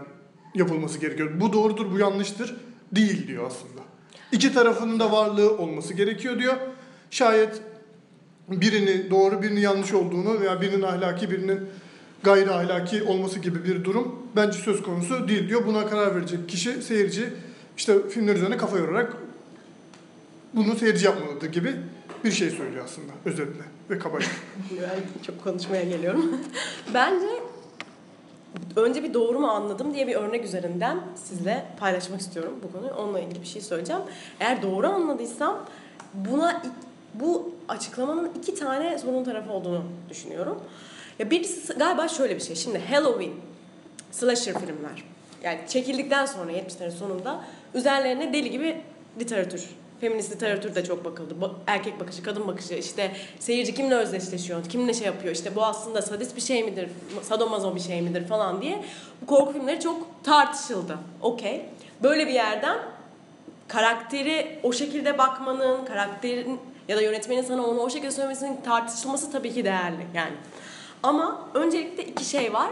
[0.56, 1.32] yapılması gerekiyor.
[1.42, 2.56] Bu doğrudur, bu yanlıştır
[2.92, 3.82] değil diyor aslında.
[4.32, 6.56] İki tarafının da varlığı olması gerekiyor diyor.
[7.12, 7.62] Şayet
[8.50, 11.60] birini doğru birini yanlış olduğunu veya birinin ahlaki birinin
[12.24, 15.68] gayri ahlaki olması gibi bir durum bence söz konusu değil diyor.
[15.68, 17.34] Buna karar verecek kişi seyirci
[17.78, 19.18] işte filmler üzerine kafa yorarak
[20.54, 21.76] bunu seyirci yapmalıdır gibi
[22.24, 24.28] bir şey söylüyor aslında özetle ve kabaca.
[24.82, 26.42] Ben çok konuşmaya geliyorum.
[26.94, 27.26] Bence
[28.76, 32.94] önce bir doğru mu anladım diye bir örnek üzerinden sizle paylaşmak istiyorum bu konuyu.
[32.94, 34.02] Onunla ilgili bir şey söyleyeceğim.
[34.40, 35.66] Eğer doğru anladıysam
[36.14, 36.64] buna
[37.20, 40.64] bu açıklamanın iki tane sorun tarafı olduğunu düşünüyorum.
[41.20, 42.56] Ya birisi galiba şöyle bir şey.
[42.56, 43.34] Şimdi Halloween,
[44.12, 45.04] slasher filmler.
[45.44, 47.42] Yani çekildikten sonra 70'lerin sonunda
[47.74, 48.82] üzerlerine deli gibi
[49.20, 49.70] literatür
[50.02, 51.34] Feminist literatür de çok bakıldı.
[51.42, 56.02] Ba- erkek bakışı, kadın bakışı, işte seyirci kimle özdeşleşiyor, kimle şey yapıyor, işte bu aslında
[56.02, 56.90] sadist bir şey midir,
[57.22, 58.84] sadomazo bir şey midir falan diye
[59.22, 60.98] bu korku filmleri çok tartışıldı.
[61.22, 61.66] Okey.
[62.04, 62.78] Böyle bir yerden
[63.68, 69.54] karakteri o şekilde bakmanın, karakterin ya da yönetmenin sana onu o şekilde söylemesinin tartışılması tabii
[69.54, 70.34] ki değerli yani.
[71.04, 72.72] Ama öncelikle iki şey var.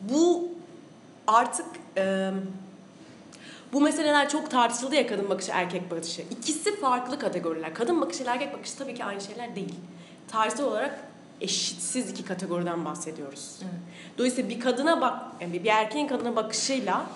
[0.00, 0.48] Bu
[1.26, 2.30] artık e,
[3.72, 6.22] bu meseleler çok tartışıldı ya kadın bakışı, erkek bakışı.
[6.30, 7.74] İkisi farklı kategoriler.
[7.74, 9.74] Kadın bakışı ile erkek bakışı tabii ki aynı şeyler değil.
[10.28, 11.00] Tarihsel olarak
[11.40, 13.58] eşitsiz iki kategoriden bahsediyoruz.
[14.18, 17.06] Dolayısıyla bir kadına bak, yani bir erkeğin kadına bakışıyla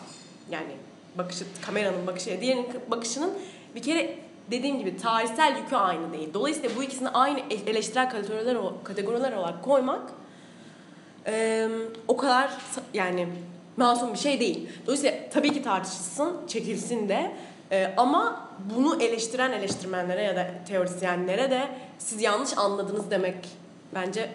[0.50, 0.76] yani
[1.18, 3.32] bakışı, kameranın bakışıyla diğerinin bakışının
[3.74, 4.18] bir kere
[4.52, 6.34] dediğim gibi tarihsel yükü aynı değil.
[6.34, 10.02] Dolayısıyla bu ikisini aynı eleştirel kategoriler, kategoriler olarak koymak
[11.26, 11.68] e,
[12.08, 12.50] o kadar
[12.94, 13.28] yani
[13.76, 14.68] masum bir şey değil.
[14.86, 17.32] Dolayısıyla tabii ki tartışılsın, çekilsin de
[17.70, 23.36] e, ama bunu eleştiren eleştirmenlere ya da teorisyenlere de siz yanlış anladınız demek
[23.94, 24.30] bence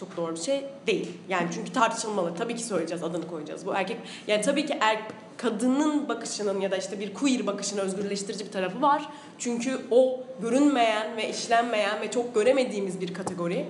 [0.00, 1.10] çok doğru bir şey değil.
[1.28, 2.34] Yani çünkü tartışılmalı.
[2.38, 3.66] Tabii ki söyleyeceğiz, adını koyacağız.
[3.66, 4.98] Bu erkek yani tabii ki er,
[5.36, 9.08] kadının bakışının ya da işte bir queer bakışının özgürleştirici bir tarafı var.
[9.38, 13.66] Çünkü o görünmeyen ve işlenmeyen ve çok göremediğimiz bir kategori.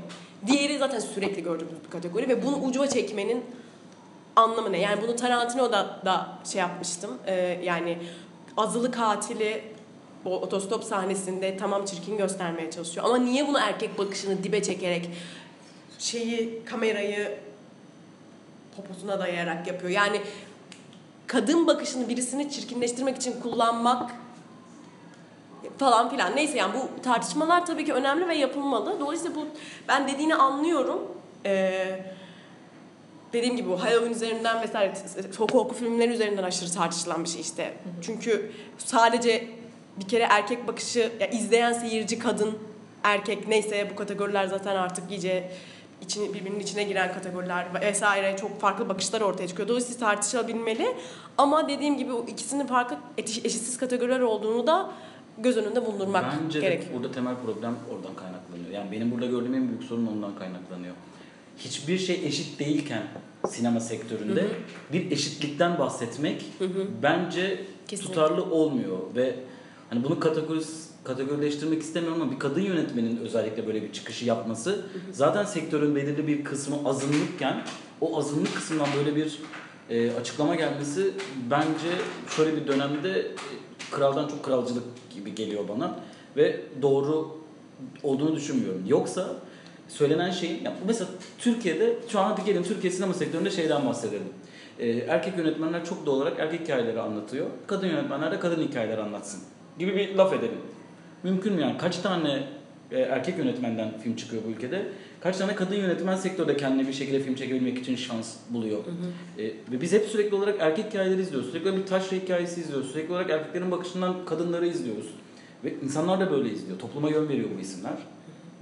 [0.46, 3.44] Diğeri zaten sürekli gördüğümüz bir kategori ve bunu ucuva çekmenin
[4.36, 4.80] anlamı ne?
[4.80, 7.10] Yani bunu Tarantino'da da şey yapmıştım.
[7.26, 7.98] Ee, yani
[8.56, 9.62] azılı katili
[10.24, 13.06] o otostop sahnesinde tamam çirkin göstermeye çalışıyor.
[13.06, 15.10] Ama niye bunu erkek bakışını dibe çekerek
[15.98, 17.38] şeyi kamerayı
[18.76, 19.90] poposuna dayayarak yapıyor?
[19.90, 20.20] Yani
[21.26, 24.10] kadın bakışını birisini çirkinleştirmek için kullanmak
[25.78, 26.36] falan filan.
[26.36, 29.00] Neyse yani bu tartışmalar tabii ki önemli ve yapılmalı.
[29.00, 29.46] Dolayısıyla bu
[29.88, 31.02] ben dediğini anlıyorum.
[31.46, 32.00] Ee,
[33.32, 34.92] dediğim gibi bu Halloween üzerinden vesaire
[35.38, 37.74] korku filmleri üzerinden aşırı tartışılan bir şey işte.
[38.02, 39.48] Çünkü sadece
[40.00, 42.58] bir kere erkek bakışı ya izleyen seyirci kadın
[43.04, 45.50] erkek neyse bu kategoriler zaten artık iyice
[46.08, 49.68] içine, birbirinin içine giren kategoriler vesaire çok farklı bakışlar ortaya çıkıyor.
[49.68, 50.96] Dolayısıyla tartışılabilmeli.
[51.38, 54.90] Ama dediğim gibi o ikisinin farklı eşi- eşitsiz kategoriler olduğunu da
[55.38, 56.94] göz önünde bulundurmak Bence de gerekiyor.
[56.94, 58.70] burada temel problem oradan kaynaklanıyor.
[58.70, 60.94] Yani benim burada gördüğüm en büyük sorun ondan kaynaklanıyor.
[61.58, 63.02] Hiçbir şey eşit değilken
[63.48, 64.44] sinema sektöründe
[64.92, 66.44] bir eşitlikten bahsetmek
[67.02, 68.14] bence Kesinlikle.
[68.14, 69.34] tutarlı olmuyor ve
[69.90, 75.44] hani bunu kategoris kategorileştirmek istemiyorum ama bir kadın yönetmenin özellikle böyle bir çıkışı yapması zaten
[75.44, 77.62] sektörün belirli bir kısmı azınlıkken
[78.00, 79.38] o azınlık kısmından böyle bir
[79.90, 81.10] e, açıklama gelmesi
[81.50, 81.90] bence
[82.36, 83.34] şöyle bir dönemde e,
[83.90, 86.00] kraldan çok kralcılık gibi geliyor bana
[86.36, 87.38] ve doğru
[88.02, 88.82] olduğunu düşünmüyorum.
[88.86, 89.36] Yoksa
[89.88, 94.28] söylenen şeyin ya mesela Türkiye'de şu an hadi gelin Türkiye sinema sektöründe şeyden bahsedelim.
[94.78, 97.46] Ee, erkek yönetmenler çok doğal olarak erkek hikayeleri anlatıyor.
[97.66, 99.40] Kadın yönetmenler de kadın hikayeleri anlatsın
[99.78, 100.58] gibi bir laf edelim.
[101.22, 101.78] Mümkün mü yani?
[101.78, 102.42] Kaç tane
[102.90, 104.86] e, erkek yönetmenden film çıkıyor bu ülkede?
[105.20, 108.78] Kaç tane kadın yönetmen sektörde kendine bir şekilde film çekebilmek için şans buluyor?
[109.38, 111.50] E, ve biz hep sürekli olarak erkek hikayeleri izliyoruz.
[111.50, 112.90] Sürekli bir taşra hikayesi izliyoruz.
[112.90, 115.06] Sürekli olarak erkeklerin bakışından kadınları izliyoruz.
[115.64, 116.78] Ve insanlar da böyle izliyor.
[116.78, 117.96] Topluma yön veriyor bu isimler.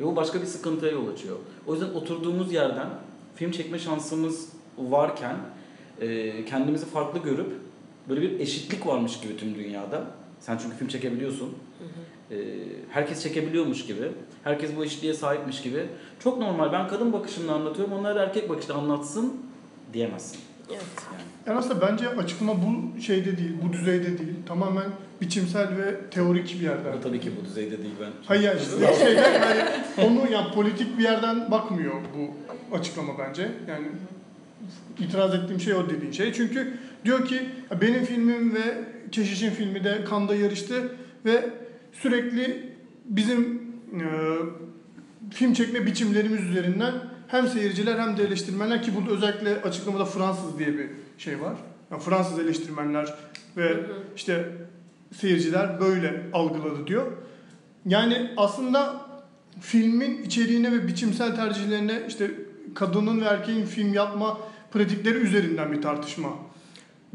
[0.00, 1.36] Ve bu başka bir sıkıntıya yol açıyor.
[1.66, 2.88] O yüzden oturduğumuz yerden
[3.34, 5.36] film çekme şansımız varken
[6.00, 7.52] e, kendimizi farklı görüp
[8.08, 10.04] böyle bir eşitlik varmış gibi tüm dünyada.
[10.40, 11.54] Sen çünkü film çekebiliyorsun.
[12.30, 12.36] E,
[12.90, 14.12] herkes çekebiliyormuş gibi.
[14.44, 15.86] Herkes bu eşitliğe sahipmiş gibi.
[16.20, 16.72] Çok normal.
[16.72, 17.94] Ben kadın bakışımla anlatıyorum.
[17.94, 19.36] Onlar da erkek bakışla anlatsın
[19.92, 20.40] diyemezsin.
[20.70, 20.82] Evet.
[21.12, 21.22] Yani.
[21.46, 24.34] Yani aslında bence açıklama bu şeyde değil, bu düzeyde değil.
[24.46, 26.92] Tamamen biçimsel ve teorik bir yerden.
[26.98, 28.10] Bu tabii ki bu düzeyde değil ben.
[28.26, 29.62] Hayır yani işte şeyden yani
[29.98, 32.30] onu yani politik bir yerden bakmıyor bu
[32.76, 33.48] açıklama bence.
[33.68, 33.86] Yani
[34.98, 36.32] itiraz ettiğim şey o dediğin şey.
[36.32, 37.42] Çünkü diyor ki
[37.80, 41.50] benim filmim ve Keşiş'in filmi de Kanda yarıştı ve
[42.02, 42.72] sürekli
[43.04, 44.06] bizim e,
[45.30, 46.94] film çekme biçimlerimiz üzerinden
[47.28, 51.54] hem seyirciler hem de eleştirmenler ki burada özellikle açıklamada Fransız diye bir şey var.
[51.90, 53.14] Yani Fransız eleştirmenler
[53.56, 53.76] ve
[54.16, 54.52] işte
[55.16, 57.12] seyirciler böyle algıladı diyor.
[57.86, 59.06] Yani aslında
[59.60, 62.30] filmin içeriğine ve biçimsel tercihlerine işte
[62.74, 64.38] kadının ve erkeğin film yapma
[64.72, 66.30] pratikleri üzerinden bir tartışma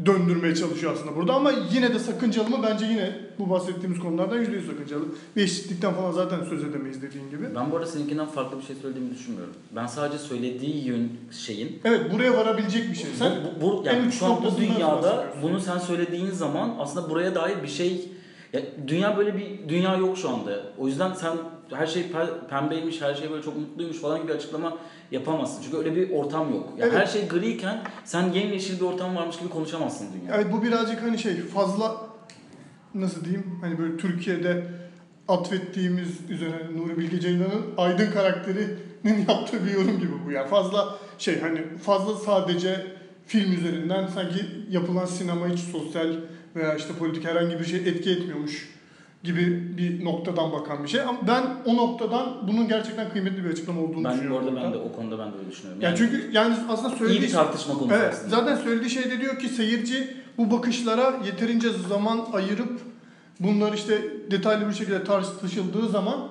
[0.06, 2.58] döndürmeye çalışıyor aslında burada ama yine de sakıncalı mı?
[2.64, 5.04] Bence yine bu bahsettiğimiz konulardan yüzde yüz sakıncalı.
[5.38, 7.56] Ve eşitlikten falan zaten söz edemeyiz dediğin gibi.
[7.56, 9.54] Ben bu arada seninkinden farklı bir şey söylediğimi düşünmüyorum.
[9.76, 13.10] Ben sadece söylediği yön şeyin Evet buraya varabilecek bir şey.
[13.20, 17.10] Sen bu, bu, yani en uç şu an bu dünyada bunu sen söylediğin zaman aslında
[17.10, 18.10] buraya dair bir şey
[18.54, 20.64] ya dünya böyle bir dünya yok şu anda.
[20.78, 21.38] O yüzden sen
[21.76, 24.78] her şey pe- pembeymiş, her şey böyle çok mutluymuş falan gibi açıklama
[25.12, 25.64] yapamazsın.
[25.64, 26.70] Çünkü öyle bir ortam yok.
[26.78, 26.98] Ya Evet.
[26.98, 30.36] Her şey griyken sen yemyeşil bir ortam varmış gibi konuşamazsın dünya.
[30.36, 31.98] Evet bu birazcık hani şey fazla
[32.94, 34.64] nasıl diyeyim hani böyle Türkiye'de
[35.28, 40.48] atfettiğimiz üzerine Nuri Bilge Ceylan'ın Aydın karakterinin yaptığı bir yorum gibi bu ya.
[40.48, 42.88] Fazla şey hani fazla sadece
[43.28, 46.14] film üzerinden sanki yapılan sinema hiç sosyal
[46.56, 48.70] veya işte politik herhangi bir şey etki etmiyormuş
[49.24, 51.02] gibi bir noktadan bakan bir şey.
[51.02, 54.48] Ama ben o noktadan bunun gerçekten kıymetli bir açıklama olduğunu Ben düşünüyorum.
[54.48, 54.74] ben burada.
[54.74, 55.82] de o konuda ben de öyle düşünüyorum.
[55.82, 58.36] yani çünkü yani aslında iyi söylediği bir tartışma konusu Evet, aslında.
[58.36, 62.80] zaten söylediği şey de diyor ki seyirci bu bakışlara yeterince zaman ayırıp
[63.40, 66.28] bunlar işte detaylı bir şekilde tartışıldığı zaman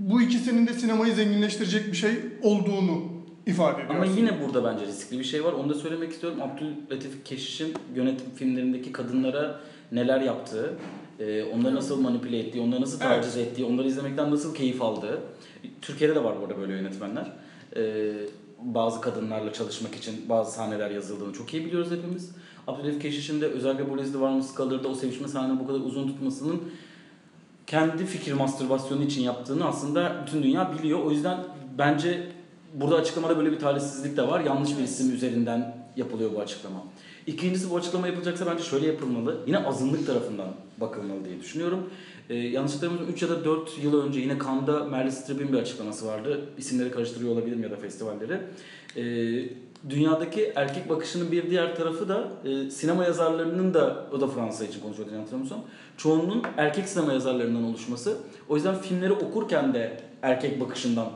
[0.00, 2.10] bu ikisinin de sinemayı zenginleştirecek bir şey
[2.42, 3.02] olduğunu
[3.46, 3.90] ifade ediyor.
[3.90, 4.20] Ama aslında.
[4.20, 5.52] yine burada bence riskli bir şey var.
[5.52, 6.38] Onu da söylemek istiyorum.
[6.42, 9.60] Abdüllatif Keşiş'in yönetim filmlerindeki kadınlara
[9.92, 10.72] neler yaptığı,
[11.20, 13.16] e, onları nasıl manipüle ettiği, onları nasıl Evet.
[13.16, 15.20] taciz ettiği, onları izlemekten nasıl keyif aldığı.
[15.82, 17.32] Türkiye'de de var bu arada böyle yönetmenler.
[17.76, 18.12] E,
[18.62, 22.30] bazı kadınlarla çalışmak için bazı sahneler yazıldığını çok iyi biliyoruz hepimiz.
[22.66, 26.62] Abdülhatif Keşiş'in de özellikle bu Leslie Varmus kalırda o sevişme sahneleri bu kadar uzun tutmasının
[27.66, 30.98] kendi fikir mastürbasyonu için yaptığını aslında bütün dünya biliyor.
[31.04, 31.38] O yüzden
[31.78, 32.28] bence
[32.74, 34.40] burada açıklamada böyle bir talihsizlik de var.
[34.40, 36.82] Yanlış bir isim üzerinden yapılıyor bu açıklama.
[37.26, 39.40] İkincisi bu açıklama yapılacaksa bence şöyle yapılmalı.
[39.46, 41.90] Yine azınlık tarafından bakılmalı diye düşünüyorum.
[42.30, 46.06] Ee, yanlış hatırlamıyorsam 3 ya da 4 yıl önce yine Cannes'da Meryl Streep'in bir açıklaması
[46.06, 46.40] vardı.
[46.58, 48.40] İsimleri karıştırıyor olabilirim ya da festivalleri.
[48.96, 49.48] Ee,
[49.90, 54.80] dünyadaki erkek bakışının bir diğer tarafı da e, sinema yazarlarının da o da Fransa için
[54.80, 55.64] konuşuyordu yanlış hatırlamıyorsam.
[55.96, 58.16] Çoğunluğun erkek sinema yazarlarından oluşması.
[58.48, 61.08] O yüzden filmleri okurken de erkek bakışından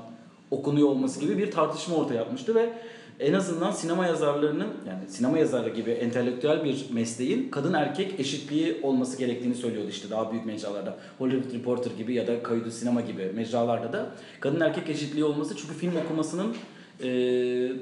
[0.51, 2.73] okunuyor olması gibi bir tartışma ortaya atmıştı ve
[3.21, 9.19] en azından sinema yazarlarının yani sinema yazarı gibi entelektüel bir mesleğin kadın erkek eşitliği olması
[9.19, 10.97] gerektiğini söylüyordu işte daha büyük mecralarda.
[11.19, 15.75] Hollywood Reporter gibi ya da Kaydı Sinema gibi mecralarda da kadın erkek eşitliği olması çünkü
[15.75, 16.55] film okumasının
[17.03, 17.73] eee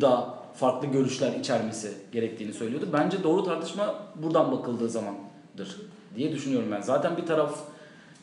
[0.00, 2.86] da farklı görüşler içermesi gerektiğini söylüyordu.
[2.92, 5.76] Bence doğru tartışma buradan bakıldığı zamandır
[6.16, 6.80] diye düşünüyorum ben.
[6.80, 7.58] Zaten bir taraf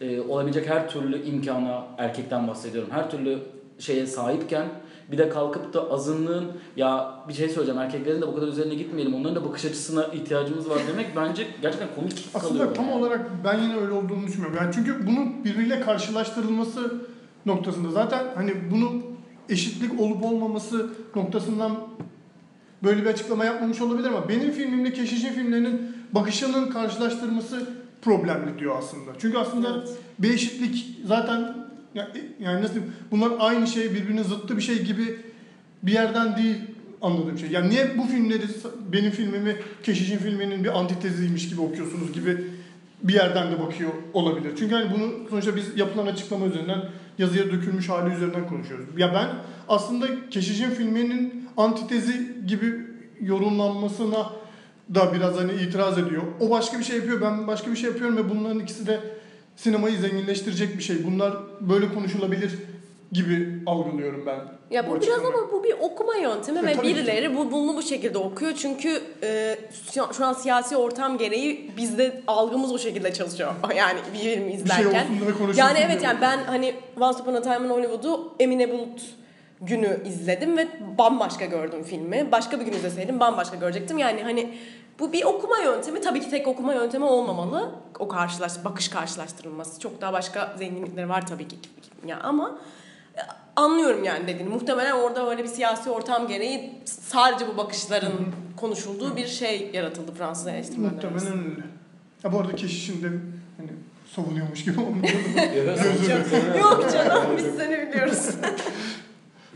[0.02, 2.90] e, olabilecek her türlü imkana erkekten bahsediyorum.
[2.92, 3.40] Her türlü
[3.80, 4.68] şeye sahipken
[5.12, 6.46] bir de kalkıp da azınlığın
[6.76, 10.70] ya bir şey söyleyeceğim erkeklerin de bu kadar üzerine gitmeyelim onların da bakış açısına ihtiyacımız
[10.70, 12.46] var demek bence gerçekten komik kalıyor.
[12.46, 12.96] Aslında tam bana.
[12.96, 14.58] olarak ben yine öyle olduğunu düşünmüyorum.
[14.62, 16.96] Yani çünkü bunun birbiriyle karşılaştırılması
[17.46, 19.04] noktasında zaten hani bunun
[19.50, 21.72] eşitlik olup olmaması noktasından
[22.84, 27.70] böyle bir açıklama yapmamış olabilir ama benim filmimle Keşiş'in filmlerinin bakışının karşılaştırması
[28.02, 29.12] problemli diyor aslında.
[29.20, 29.90] Çünkü aslında Evet.
[30.20, 31.69] bir eşitlik zaten
[32.40, 35.20] yani nasıl diyeyim, bunlar aynı şey birbirinin zıttı bir şey gibi
[35.84, 36.58] bir yerden değil
[37.02, 37.50] anladığım şey.
[37.50, 38.44] Yani niye bu filmleri
[38.92, 42.46] benim filmimi Keşiş'in filminin bir antiteziymiş gibi okuyorsunuz gibi
[43.04, 44.52] bir yerden de bakıyor olabilir.
[44.60, 46.82] Çünkü hani bunu sonuçta biz yapılan açıklama üzerinden
[47.18, 48.86] yazıya dökülmüş hali üzerinden konuşuyoruz.
[48.98, 49.28] Ya ben
[49.68, 52.74] aslında Keşiş'in filminin antitezi gibi
[53.22, 54.30] yorumlanmasına
[54.96, 56.24] da biraz hani itiraz ediyor.
[56.40, 59.00] O başka bir şey yapıyor, ben başka bir şey yapıyorum ve bunların ikisi de
[59.64, 61.06] sinemayı zenginleştirecek bir şey.
[61.06, 62.52] Bunlar böyle konuşulabilir
[63.12, 64.40] gibi algılıyorum ben.
[64.72, 65.38] Ya bu biraz açıklamayı.
[65.38, 66.84] ama bu bir okuma yöntemi E, ve ki.
[66.84, 69.58] birileri bu bunu bu şekilde okuyor çünkü e,
[70.18, 73.52] şu- an siyasi ortam gereği bizde algımız o şekilde çalışıyor.
[73.76, 74.86] Yani bir film bir şey izlerken.
[75.06, 79.02] olsun konuşulsun yani evet yani ben hani Once Upon a Time in Hollywood'u Emine Bulut
[79.62, 80.68] günü izledim ve
[80.98, 82.32] bambaşka gördüm filmi.
[82.32, 83.98] Başka bir gün izleseydim bambaşka görecektim.
[83.98, 84.58] Yani hani
[85.00, 86.02] bu bir okuma yöntemi.
[86.02, 87.72] Tabii ki tek okuma yöntemi olmamalı.
[88.00, 89.80] O karşılaş bakış karşılaştırılması.
[89.80, 91.56] Çok daha başka zenginlikleri var tabii ki.
[92.08, 92.60] Ya ama
[93.18, 93.22] e,
[93.56, 94.50] anlıyorum yani dediğini.
[94.50, 98.14] Muhtemelen orada öyle bir siyasi ortam gereği sadece bu bakışların
[98.58, 100.94] konuşulduğu bir şey yaratıldı Fransız eleştirmenler.
[100.94, 101.64] Muhtemelen öyle.
[102.24, 103.08] Ya bu arada Keşiş'in de
[103.58, 103.70] hani
[104.16, 105.14] savunuyormuş gibi olmuyor.
[106.60, 108.30] Yok canım biz seni biliyoruz.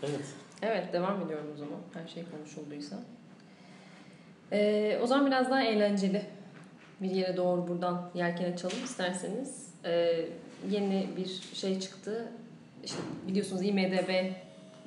[0.10, 0.26] Evet.
[0.62, 2.96] Evet devam ediyorum o zaman her şey konuşulduysa.
[4.52, 6.22] Ee, o zaman biraz daha eğlenceli
[7.02, 9.68] bir yere doğru buradan yelken açalım isterseniz.
[9.86, 10.26] Ee,
[10.70, 12.26] yeni bir şey çıktı.
[12.84, 14.10] İşte biliyorsunuz IMDB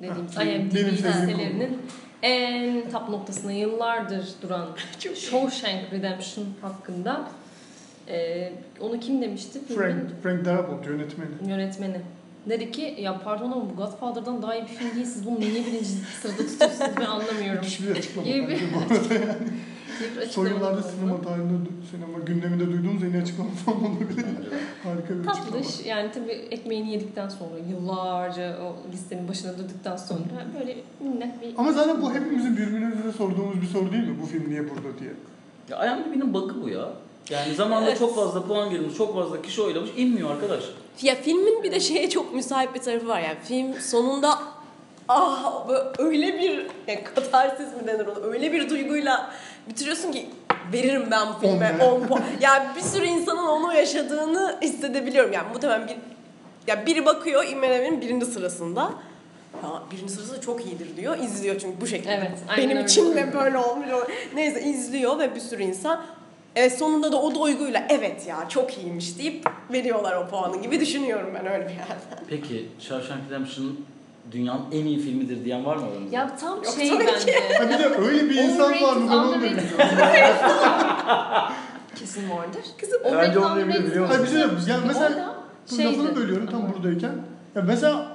[0.01, 1.81] dediğimiz IMDb listelerinin
[2.21, 4.67] en top noktasına yıllardır duran.
[5.15, 7.29] Shawshank Redemption hakkında.
[8.07, 9.59] Ee, onu kim demişti?
[9.67, 11.29] Frank, Frank Darabont yönetmeni.
[11.49, 12.01] yönetmeni.
[12.49, 15.05] Dedi ki ya pardon ama bu Godfather'dan daha iyi bir film değil.
[15.05, 15.85] Siz bunu niye birinci
[16.21, 17.59] sırada tutuyorsunuz ben anlamıyorum.
[17.61, 18.59] Müthiş bir açıklama İyi bir-
[20.29, 24.25] Son yıllarda sinema tarihinde, sinema gündeminde duyduğumuz en iyi açıklama falan olabilir.
[24.83, 25.33] Harika bir açıklama.
[25.33, 30.19] Tatlış yani tabii ekmeğini yedikten sonra yıllarca o listenin başına durduktan sonra
[30.59, 34.15] böyle minnet bir Ama zaten bu hepimizin birbirimize sorduğumuz bir soru değil mi?
[34.21, 35.11] Bu film niye burada diye.
[35.69, 36.89] Ya IMDb'nin bug'ı bu ya.
[37.29, 37.99] Yani zamanında Evet.
[37.99, 40.63] çok fazla puan girmiş, çok fazla kişi oylamış, inmiyor arkadaş.
[41.01, 43.19] Ya filmin bir de şeye çok müsait bir tarafı var.
[43.19, 44.39] Yani film sonunda
[45.07, 49.31] ah böyle öyle bir yani katarsis mi denir ona öyle bir duyguyla
[49.69, 50.29] bitiriyorsun ki
[50.73, 52.21] veririm ben bu filme On 10 puan.
[52.41, 55.33] Yani bir sürü insanın onu yaşadığını hissedebiliyorum.
[55.33, 55.95] Yani muhtemelen bir
[56.67, 58.91] ya biri bakıyor IMDb'nin birinci sırasında.
[59.63, 61.17] Ya birinci sırası çok iyidir diyor.
[61.17, 62.13] izliyor çünkü bu şekilde.
[62.13, 63.87] Evet, Benim için de böyle olmuş.
[64.35, 66.01] Neyse izliyor ve bir sürü insan
[66.59, 71.29] Evet sonunda da o duyguyla evet ya çok iyiymiş deyip veriyorlar o puanı gibi düşünüyorum
[71.35, 71.97] ben öyle bir yerden.
[72.29, 73.77] Peki Shawshank Redemption
[74.31, 76.15] dünyanın en iyi filmidir diyen var mı aramızda?
[76.15, 77.33] ya tam Yok, şey tabii ki.
[77.61, 79.35] bence Ha bir de öyle bir insan var mı?
[79.35, 79.61] Bilmiyorum.
[81.95, 82.61] kesin vardır.
[82.79, 84.25] Kızım Bence onu underrated biliyor musun?
[84.25, 84.73] Hayır bir şey.
[84.73, 85.33] Yani mesela Orada
[85.71, 85.87] bu şeydi.
[85.97, 87.11] lafını bölüyorum tam buradayken.
[87.55, 88.06] Ya mesela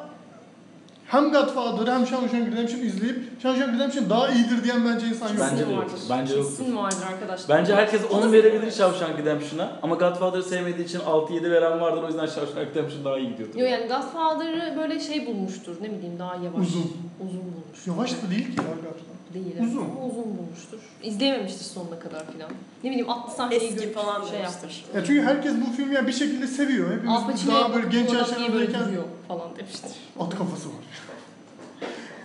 [1.12, 5.36] hem Godfather'ı hem Shawshank Redemption izleyip Shawshank Redemption daha iyidir diyen bence insan yok.
[5.40, 5.82] Bence de yok.
[5.82, 6.00] vardır.
[6.10, 6.58] Bence yoktur.
[6.58, 7.58] Kesin vardır arkadaşlar.
[7.58, 12.02] Bence herkes O da 10 verebilir Shawshank Redemption'a ama Godfather'ı sevmediği için 6-7 veren vardır
[12.02, 13.58] o yüzden Shawshank Redemption daha iyi gidiyordur.
[13.58, 15.76] Yo yani Godfather'ı böyle şey bulmuştur.
[15.82, 16.66] Ne bileyim daha yavaş.
[16.66, 16.92] Uzun.
[17.26, 17.92] Uzun bulmuştur.
[17.92, 19.11] Yavaş da değil ki ya Godfather.
[19.34, 19.78] Değil Uzun.
[19.78, 20.78] ama uzun bulmuştur.
[21.02, 22.50] İzleyememiştir sonuna kadar filan.
[22.84, 24.84] Ne bileyim atlı sahneyi Eski görüp falan şey yapmıştır.
[24.94, 26.92] Ya çünkü herkes bu filmi ya bir şekilde seviyor.
[26.96, 28.82] Hepimiz Pacino'ya daha böyle genç yaşlarındayken
[29.28, 29.90] falan demiştir.
[30.20, 30.74] at kafası var.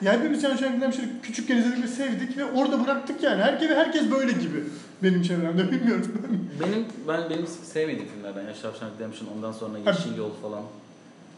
[0.02, 3.43] Ya hepimiz Shawshank Redemption'ı küçükken izledik ve sevdik ve orada bıraktık yani.
[3.43, 4.63] Herkes, herkes böyle gibi
[5.04, 6.22] benim çevremde bilmiyorum.
[6.60, 9.78] Benim ben benim sevmediğim filmlerden ya Shawshank Redemption ondan sonra.
[9.78, 10.63] Yeşil Yol falan.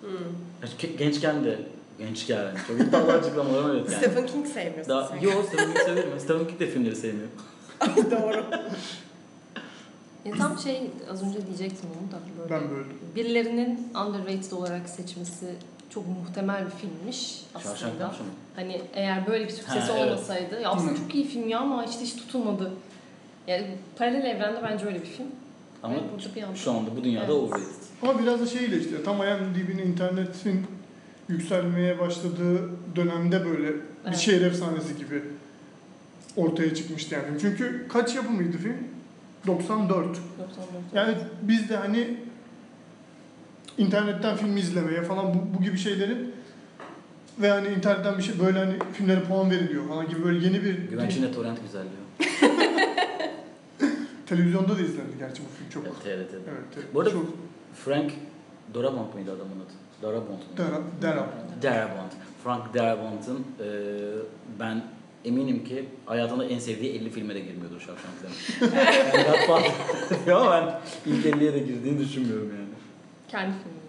[0.02, 0.98] Hmm.
[0.98, 1.60] Gençken de
[2.00, 3.96] gençken çok iddialı açıklamalar evet yani.
[4.04, 5.20] Stephen King sevmiyorsun Daha, sen.
[5.20, 6.20] yo Stephen King severim.
[6.20, 7.28] Stephen King de filmleri sevmiyor.
[8.12, 8.46] Doğru.
[10.26, 12.50] E, tam şey az önce diyecektim onu da böyle.
[12.64, 12.90] Ben böyle.
[13.16, 15.46] Birilerinin underrated olarak seçmesi
[15.90, 18.12] çok muhtemel bir filmmiş aslında.
[18.56, 20.12] Hani eğer böyle bir Türkçesi Ha, evet.
[20.12, 20.98] olmasaydı ya aslında Hı.
[20.98, 22.72] çok iyi film ya ama işte hiç tutulmadı.
[23.48, 25.28] Yani paralel evrende bence öyle bir film.
[25.84, 27.36] Ama Ve burada bir anda- şu anda bu dünyada Evet.
[27.36, 27.66] overrated.
[28.02, 30.66] Ama biraz da şeyle işte tam IMDb'nin internetin
[31.30, 34.18] yükselmeye başladığı dönemde böyle bir Evet.
[34.18, 35.24] şehir efsanesi gibi
[36.36, 37.26] ortaya çıkmıştı yani.
[37.42, 38.78] Çünkü kaç yapımıydı film?
[39.48, 40.06] 94.
[40.08, 40.20] 94.
[40.94, 42.18] Yani biz de hani
[43.78, 46.32] internetten film izlemeye falan bu, bu gibi şeylerin
[47.42, 50.74] ve hani internetten bir şey böyle hani filmlere puan veriliyor falan gibi böyle yeni bir
[50.90, 51.94] Güvenç yine torrent güzelliyor.
[54.26, 55.84] televizyonda da izlendi gerçi bu film çok.
[55.86, 55.96] Evet,
[56.30, 56.38] TRT'de.
[56.52, 56.64] Evet.
[56.78, 56.86] evet.
[56.94, 57.26] Bu arada- çok
[57.86, 58.12] Frank
[58.74, 59.74] Darabont muydu adamın adı?
[60.02, 60.38] Darabont mu?
[60.58, 61.64] Dara- Darabont.
[61.64, 62.12] Darabont.
[62.44, 63.68] Frank Darabont'un e,
[64.60, 64.82] ben
[65.26, 68.86] eminim ki hayatında en sevdiği 50 filme de girmiyordur Shawshank Redemption.
[68.86, 69.72] yani Godfather
[70.26, 72.68] diyor ama ben ilk 50'ye de girdiğini düşünmüyorum yani.
[73.28, 73.80] Kendi filmi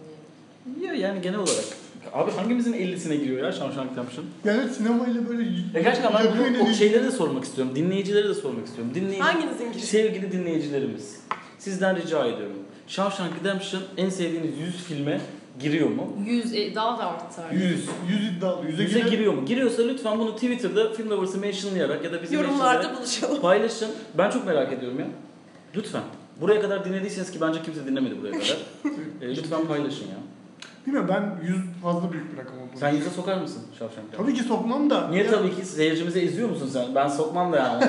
[0.76, 1.00] diyelim.
[1.02, 1.64] Ya yani genel olarak.
[2.12, 4.24] Abi hangimizin 50'sine giriyor ya Shawshank Redemption?
[4.44, 5.42] Yani sinemayla böyle
[5.74, 7.74] Ya gerçekten ben bunu, o şeyleri de sormak istiyorum.
[7.76, 8.94] Dinleyicilere de sormak istiyorum.
[8.94, 9.86] Dinleyici, Hanginizin girişi?
[9.86, 11.20] sevgili dinleyicilerimiz.
[11.58, 12.56] Sizden rica ediyorum.
[12.86, 15.20] Shawshank Redemption en sevdiğiniz 100 filme
[15.60, 16.16] giriyor mu?
[16.26, 17.50] 100 e, daha da artar.
[17.52, 17.62] 100.
[17.62, 17.86] 100
[18.36, 18.64] iddialı.
[18.66, 19.44] 100'e 100'e giren- giriyor mu?
[19.46, 23.40] Giriyorsa lütfen bunu Twitter'da Film Lovers'ı mentionlayarak ya da bizim Yorumlarda buluşalım.
[23.40, 23.90] paylaşın.
[24.18, 25.06] Ben çok merak ediyorum ya.
[25.76, 26.02] Lütfen.
[26.40, 28.58] Buraya kadar dinlediyseniz ki bence kimse dinlemedi buraya kadar.
[29.22, 30.16] E, lütfen paylaşın ya.
[30.86, 32.78] Bilmiyorum ben 100 fazla büyük bir rakam olduğunu.
[32.80, 34.04] Sen yüze sokar mısın Redemption?
[34.16, 35.08] Tabii ki sokmam da.
[35.08, 36.94] Niye Ya- tabii ki seyircimize eziyor musun sen?
[36.94, 37.84] Ben sokmam da yani.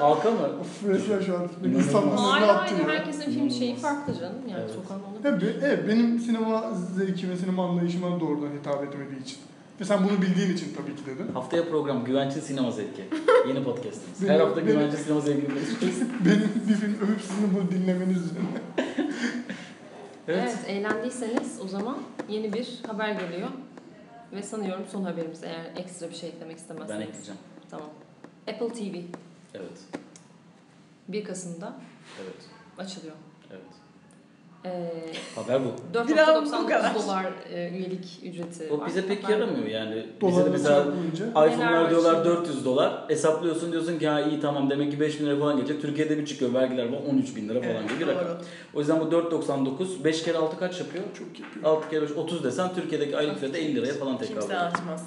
[0.00, 0.38] Halka mı?
[0.60, 1.42] Of resmen şu an
[1.74, 2.94] insanların önüne Hayır attı hayır ya.
[2.94, 4.36] herkesin film şeyi farklı canım.
[4.48, 4.70] Yani Evet.
[4.74, 5.18] sokan olur.
[5.24, 6.64] Evet, evet, benim sinema
[6.96, 9.38] zevki ve sinema anlayışıma doğrudan hitap etmediği için.
[9.80, 11.32] Ve sen bunu bildiğin için tabii ki dedin.
[11.34, 13.04] Haftaya program Güvenç'in Sinema Zevki.
[13.48, 14.22] Yeni podcastımız.
[14.30, 16.00] Her hafta benim- Güvenç'in Sinema Zevki'ni konuşuyoruz.
[16.26, 18.60] benim bir film övüp sizin bunu dinlemeniz üzerine.
[20.30, 20.56] Evet.
[20.58, 20.64] Evet.
[20.68, 23.48] eğlendiyseniz o zaman yeni bir haber geliyor.
[24.32, 27.00] Ve sanıyorum son haberimiz eğer ekstra bir şey eklemek istemezseniz.
[27.00, 27.40] Ben ekleyeceğim.
[27.70, 27.88] Tamam.
[28.48, 28.96] Apple TV
[29.54, 29.78] Evet.
[31.08, 31.74] 1 Kasım'da
[32.24, 32.36] Evet.
[32.78, 33.14] açılıyor.
[34.64, 34.92] Ee,
[35.34, 35.98] Haber bu.
[35.98, 36.94] 4.99 bu kadar.
[36.94, 38.86] dolar e, üyelik ücreti O var.
[38.88, 39.94] bize pek Ben- yaramıyor yani.
[39.94, 40.80] Bize de Dolarla mesela
[41.46, 42.24] iPhone'lar diyorlar şimdi?
[42.28, 43.04] 400 dolar.
[43.08, 45.82] Hesaplıyorsun diyorsun ki ha iyi tamam demek ki 5 bin lira falan gelecek.
[45.82, 48.36] Türkiye'de bir çıkıyor vergiler var 13 bin lira falan Evet, gibi bir rakam.
[48.74, 51.04] O yüzden bu 4.99 5 kere 6 kaç yapıyor?
[51.18, 51.64] Çok yapıyor.
[51.76, 55.04] 6 kere 5 30 desen Türkiye'deki aylık fiyatı 50 liraya falan tekabül Kimse açmaz.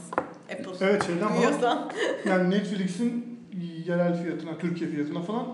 [0.51, 0.85] Apple.
[0.87, 1.35] Evet şeyden falan.
[1.37, 1.91] Duyuyorsan.
[2.29, 3.39] Yani Netflix'in
[3.87, 5.47] yerel fiyatına, Türkiye fiyatına falan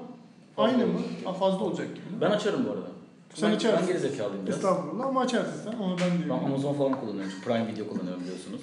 [0.58, 1.00] aynı mı?
[1.26, 2.22] Ha, Fazla olacak gibi.
[2.22, 2.88] Ben açarım bu arada.
[3.34, 3.80] Sen ben, açarsın.
[3.82, 4.56] Ben gerizekalıyım biraz.
[4.56, 5.78] Estağfurullah ama açarsın sen.
[5.80, 6.46] Onu ben Ben diyorum.
[6.46, 7.32] Amazon falan kullanıyorum.
[7.32, 8.62] Çünkü Prime Video kullanıyorum biliyorsunuz.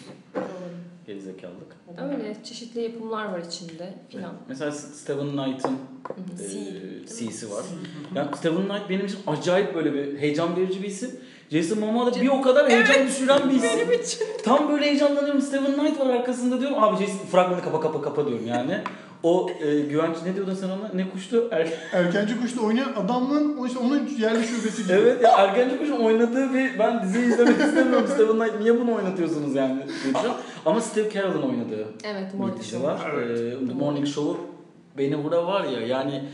[1.06, 1.76] Gerizekalılık.
[2.02, 4.32] Öyle çeşitli yapımlar var içinde filan.
[4.48, 6.50] Mesela Steven Knight'ın Hı hı.
[6.52, 6.58] C.
[6.58, 7.64] e, C'si var.
[8.14, 11.10] Yani Steven Knight benim için acayip böyle bir heyecan verici bir isim.
[11.50, 13.70] Jason Momoa da bir o kadar heyecan düşüren bir isim.
[13.76, 14.20] Benim için.
[14.44, 15.42] Tam böyle heyecanlanıyorum.
[15.42, 16.84] Steven Knight var arkasında diyorum.
[16.84, 18.82] Abi Jason fragmanı kapa kapa kapa diyorum yani.
[19.26, 20.90] O e, güvenç ne diyordun sen ona?
[20.94, 21.48] Ne kuştu?
[21.50, 21.68] Er...
[21.92, 24.92] Erkenci Kuş'ta oynayan adamın o işte onun yerli şubesi gibi.
[24.92, 28.08] evet ya Ergenci Kuş'un oynadığı bir ben diziyi izlemek istemiyorum.
[28.14, 29.82] Steven Knight niye bunu oynatıyorsunuz yani?
[30.04, 30.36] diyeceğim.
[30.66, 32.88] Ama Steve Carell'ın oynadığı Evet, bir Morning dizi Show.
[32.88, 33.00] var.
[33.14, 33.40] Evet.
[33.40, 34.36] E, The Morning Show'u
[34.98, 36.24] beni burada var ya yani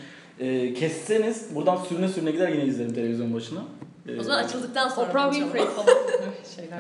[0.41, 3.61] e, kesseniz buradan sürüne sürüne gider yine izlerim televizyon başına.
[4.09, 5.33] E, O zaman açıldıktan sonra Oprah.
[5.33, 5.87] Winfrey falan
[6.57, 6.79] şeyler.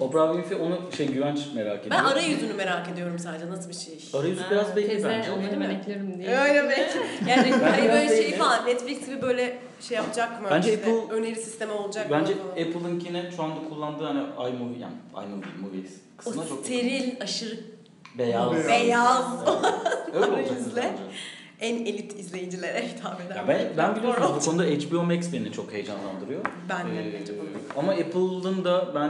[0.00, 1.90] Oprah Winfrey onu şey güvenç merak ediyor.
[2.00, 4.20] Ben arayüzünü merak ediyorum sadece nasıl bir şey.
[4.20, 5.30] Arayüzü Ha, biraz belli teyze, bence.
[5.30, 5.74] onu Değil hemen mi?
[5.82, 6.38] eklerim diye.
[6.38, 6.98] Öyle belki.
[7.30, 10.48] Yani hani böyle şey falan Netflix gibi böyle şey yapacak mı?
[10.50, 12.40] Bence İşte Apple- öneri sistemi olacak Bence mı?
[12.40, 12.66] falan.
[12.68, 17.56] Apple'ınkine şu anda kullandığı hani iMovie yani iMovie movies kısmına o çok steril, aşırı
[18.18, 18.52] beyaz.
[18.52, 18.68] Beyaz.
[18.68, 19.26] beyaz
[20.14, 20.76] Öyle olacak arayüzle.
[20.82, 21.02] bence.
[21.64, 23.36] En elit izleyicilere hitap eden.
[23.36, 26.40] Ya ben, ben biliyorsunuz bu konuda HBO Max beni çok heyecanlandırıyor.
[26.68, 29.08] Ben de Ee, Ama Apple'ın da ben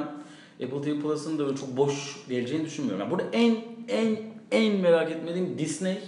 [0.67, 3.01] Apple TV Plus'ın da öyle çok boş geleceğini düşünmüyorum.
[3.01, 3.57] Yani burada en
[3.89, 4.17] en
[4.53, 5.99] en merak etmediğim Disney.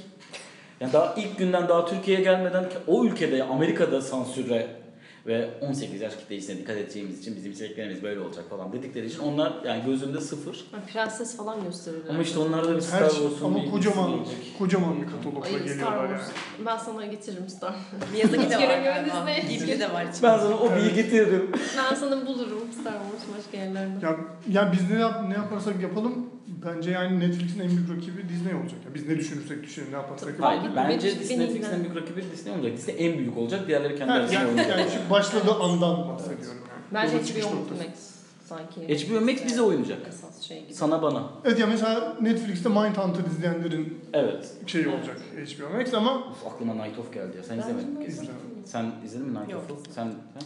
[0.81, 4.67] Yani daha ilk günden daha Türkiye'ye gelmeden o ülkede Amerika'da sansüre
[5.27, 9.53] ve 18 yaş kitlesine dikkat edeceğimiz için bizim içeriklerimiz böyle olacak falan dedikleri için onlar
[9.65, 10.65] yani gözümde sıfır.
[10.73, 12.11] Ha, Prenses falan gösterirler.
[12.11, 14.13] Ama işte onlarda da bir Star şey, Wars'un ama bir kocaman
[14.59, 16.21] kocaman bir katalogla Ay, geliyorlar yani.
[16.67, 18.13] Ben sana getiririm Star Wars.
[18.13, 19.27] Miyazaki de var galiba.
[19.49, 20.23] Ghibli de var içinde.
[20.23, 21.51] Ben sana o bilgi getiririm.
[21.79, 24.07] Ben sana bulurum Star Wars başka yerlerde.
[24.07, 24.17] Ya,
[24.49, 28.79] ya biz ne, yap, ne yaparsak yapalım bence yani Netflix'in en büyük rakibi Disney olacak.
[28.87, 30.59] Ya biz ne düşünürsek düşünelim ne yaparsak yapalım.
[30.59, 32.77] Hayır, bence Netflix'in en büyük rakibi Disney olacak.
[32.77, 33.69] Disney en büyük olacak.
[33.69, 34.79] Diğerleri kendi arasında yani, oynayacak.
[34.79, 37.13] yani şu başladığı andan bahsediyorum yani.
[37.13, 37.49] Bence HBO.
[37.51, 39.07] Max sanki.
[39.07, 39.99] HBO Max bize oynayacak.
[40.09, 40.75] Esas şey gibi.
[40.75, 41.31] Sana bana.
[41.45, 44.53] Evet ya mesela Netflix'te Mindhunter izleyenlerin Evet.
[44.67, 44.95] şeyi Evet.
[44.95, 47.43] olacak HBO Max ama Of, aklıma Night of geldi ya.
[47.43, 48.01] Sen izlemedin.
[48.01, 48.35] İzlemedim.
[48.65, 49.63] Sen izledin mi Night Yok.
[49.71, 49.93] of'u?
[49.93, 50.43] Sen, sen?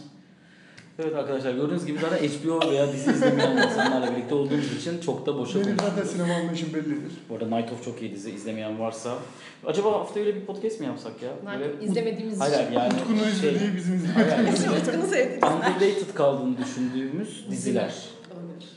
[0.99, 5.37] Evet arkadaşlar gördüğünüz gibi zaten HBO veya dizi izlemeyen insanlarla birlikte olduğumuz için çok da
[5.37, 5.95] boşa benim konuşuyoruz.
[5.95, 7.11] zaten sinema anlayışım bellidir.
[7.29, 9.17] Bu arada Night of çok iyi dizi izlemeyen varsa.
[9.65, 11.29] Acaba hafta öyle bir podcast mi yapsak ya?
[11.45, 12.63] Ben izlemediğimiz Hayır için.
[12.75, 14.67] hayır, yani Utku'nun şey, izlediği bizim hayır, izlemediğimiz.
[14.67, 15.43] hayır, Utku'nu sevdiğiniz.
[15.43, 17.95] underrated kaldığını düşündüğümüz diziler.
[18.33, 18.69] Olabilir.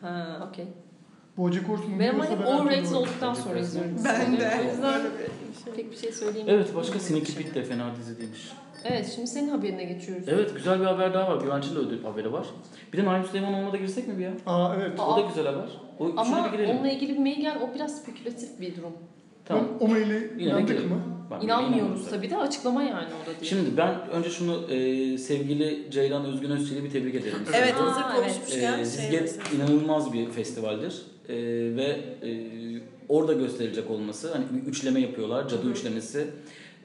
[0.00, 0.64] Ha okey.
[1.36, 3.92] Bojack Horseman Ben ama hep ben overrated olduktan sonra Ben izliyorum.
[4.04, 4.38] Ben de.
[4.38, 5.72] Bir şey.
[5.76, 6.62] pek bir şey söyleyemiyorum.
[6.64, 8.48] Evet başka Sneaky Pete de fena dizi değilmiş.
[8.84, 10.24] Evet şimdi senin haberine geçiyoruz.
[10.28, 11.42] Evet güzel bir haber daha var.
[11.42, 12.46] Güvenç'in de ödül haberi var.
[12.92, 14.32] Bir de Naim Süleymanoğlu'na da girsek mi bir ya?
[14.46, 15.00] Aa evet.
[15.00, 15.14] Aa.
[15.14, 15.68] O da güzel haber.
[15.98, 16.76] O, Ama bir girelim.
[16.76, 18.92] onunla ilgili bir mail gel o biraz spekülatif bir durum.
[19.44, 19.64] Tamam.
[19.80, 21.00] Ben o maili inandık mı?
[21.30, 23.50] Bak, İnanmıyoruz tabii de açıklama yani o da değil.
[23.50, 27.38] Şimdi ben önce şunu e, sevgili Ceylan Özgün Özçelik'i bir tebrik ederim.
[27.54, 28.24] Evet Aa, hazır evet.
[28.24, 29.64] konuşmuşken E, şey Zizget mesela.
[29.64, 31.02] inanılmaz bir festivaldir.
[31.28, 31.34] E,
[31.76, 32.30] ve e,
[33.08, 35.70] orada gösterilecek olması, hani bir üçleme yapıyorlar, cadı Hı hı.
[35.70, 36.26] üçlemesi.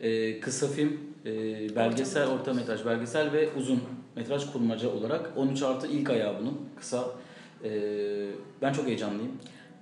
[0.01, 1.31] E, kısa film, e,
[1.75, 3.79] belgesel, Orta orta metraj belgesel ve uzun
[4.15, 6.59] metraj kurmaca olarak 13 artı ilk ayağı bunun.
[6.79, 7.05] Kısa.
[7.63, 7.69] E,
[8.61, 9.31] ben çok heyecanlıyım.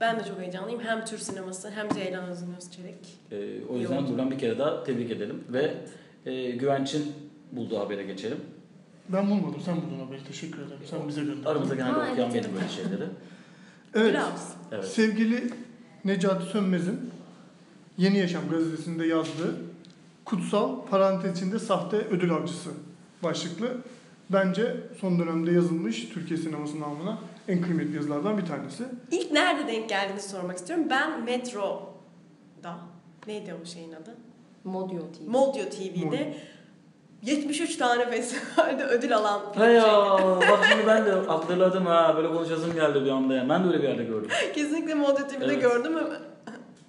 [0.02, 0.82] Ben de çok heyecanlıyım.
[0.82, 3.20] Hem Türk sineması hem Ceylan Özgün Özçelik.
[3.32, 4.08] E, o yüzden Yoğun.
[4.08, 5.44] buradan bir kere daha tebrik edelim.
[5.50, 5.74] Ve
[6.26, 7.14] e, Güvenç'in
[7.52, 8.38] bulduğu habere geçelim.
[9.10, 9.62] Ben bulmadım.
[9.66, 10.24] Sen buldun haberi.
[10.24, 10.82] Teşekkür ederim.
[10.86, 11.44] Sen bize gönderdin.
[11.44, 12.54] Aramızda genelde Ha, okuyan evet, benim evet.
[12.56, 13.10] böyle şeyleri.
[13.96, 14.10] Evet.
[14.14, 14.54] Biraz.
[14.72, 14.86] Evet.
[14.86, 15.50] Sevgili
[16.06, 17.00] Necati Sönmez'in
[17.98, 19.56] Yeni Yaşam gazetesinde yazdığı
[20.30, 22.70] Kutsal parantez içinde sahte ödül avcısı
[23.24, 23.68] başlıklı
[24.30, 27.18] bence son dönemde yazılmış Türkiye sineması namına
[27.48, 28.84] en kıymetli yazılardan bir tanesi.
[29.12, 30.86] İlk nerede denk geldiğini sormak istiyorum.
[30.90, 32.76] Ben Metro'da,
[33.28, 34.16] neydi o şeyin adı?
[34.64, 35.28] Modio TV.
[35.30, 36.38] Modio TV'de
[37.24, 40.50] 73 tane festivalde ödül alan bir He ya şey.
[40.50, 43.50] bak şimdi ben de hatırladım ha böyle konuşasım geldi bir anda ya.
[43.50, 44.30] Ben de öyle bir yerde gördüm.
[44.56, 45.62] Kesinlikle Modio TV'de Evet.
[45.62, 45.94] gördüm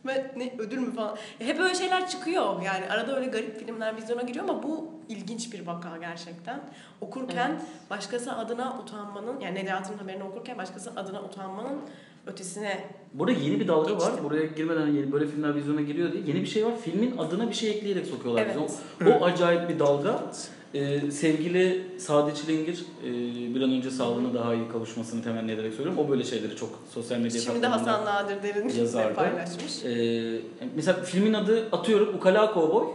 [0.06, 1.16] ve ne ödül mü falan.
[1.40, 2.62] Ya hep öyle şeyler çıkıyor.
[2.62, 6.60] Yani arada öyle garip filmler vizyona giriyor ama bu ilginç bir vaka gerçekten.
[7.00, 7.60] Okurken Evet.
[7.90, 11.80] başkası adına utanmanın yani Necati'nin haberini okurken başkası adına utanmanın
[12.26, 12.84] ötesine
[13.14, 13.98] Burada yeni bir dalga var.
[13.98, 14.24] Geçtim.
[14.24, 16.72] Buraya girmeden yeni böyle filmler vizyona giriyor diye yeni bir şey var.
[16.84, 18.56] Filmin adına bir şey ekleyerek sokuyorlar Evet.
[19.06, 20.22] O, o acayip bir dalga.
[20.74, 23.08] Ee, sevgili Sadi Çilingir e,
[23.54, 26.02] bir an önce sağlığına daha iyi kavuşmasını temenni ederek söylüyorum.
[26.06, 29.14] O böyle şeyleri çok sosyal medya Şimdi Hasan Nadir Derin yazardı.
[29.14, 29.84] paylaşmış.
[29.84, 30.40] Ee,
[30.76, 32.86] mesela filmin adı atıyorum Ukala Cowboy.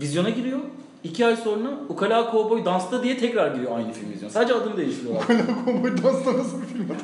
[0.00, 0.58] Vizyona giriyor.
[1.04, 4.32] İki ay sonra Ukala Cowboy dansta diye tekrar giriyor aynı film vizyona.
[4.32, 5.24] Sadece adını değiştiriyorlar.
[5.64, 6.88] Kovboy dansla nasıl bir film?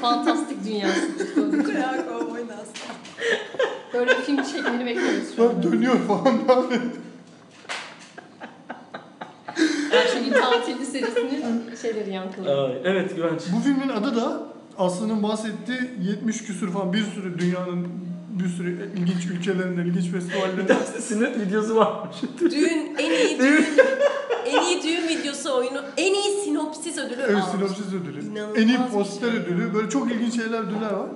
[0.00, 1.18] Fantastik dünyası.
[1.34, 2.68] Kral Kovboy Dans.
[3.94, 5.48] Böyle bir film çekmeni bekliyoruz şu an.
[5.50, 6.80] Sonra dönüyor falan abi.
[9.92, 11.44] Ayşegül Tatilli serisinin
[11.82, 12.64] şeyleri yankılı.
[12.64, 13.40] Ay, evet Güvenç.
[13.56, 14.42] Bu filmin adı da
[14.78, 17.88] Aslı'nın bahsettiği 70 küsür falan bir sürü dünyanın
[18.30, 22.16] bir sürü ilginç ülkelerinden, ilginç Bir festivallerinden tanesinin videosu varmış.
[22.40, 23.66] Düğün, en iyi düğün,
[24.46, 27.44] en iyi düğün videosu oyunu, en iyi sinopsis ödülü Evet, almış.
[27.46, 28.24] sinopsis ödülü.
[28.30, 29.38] İnanılmaz En iyi bir poster şey.
[29.40, 29.74] ödülü.
[29.74, 31.08] Böyle çok ilginç şeyler ödüller var.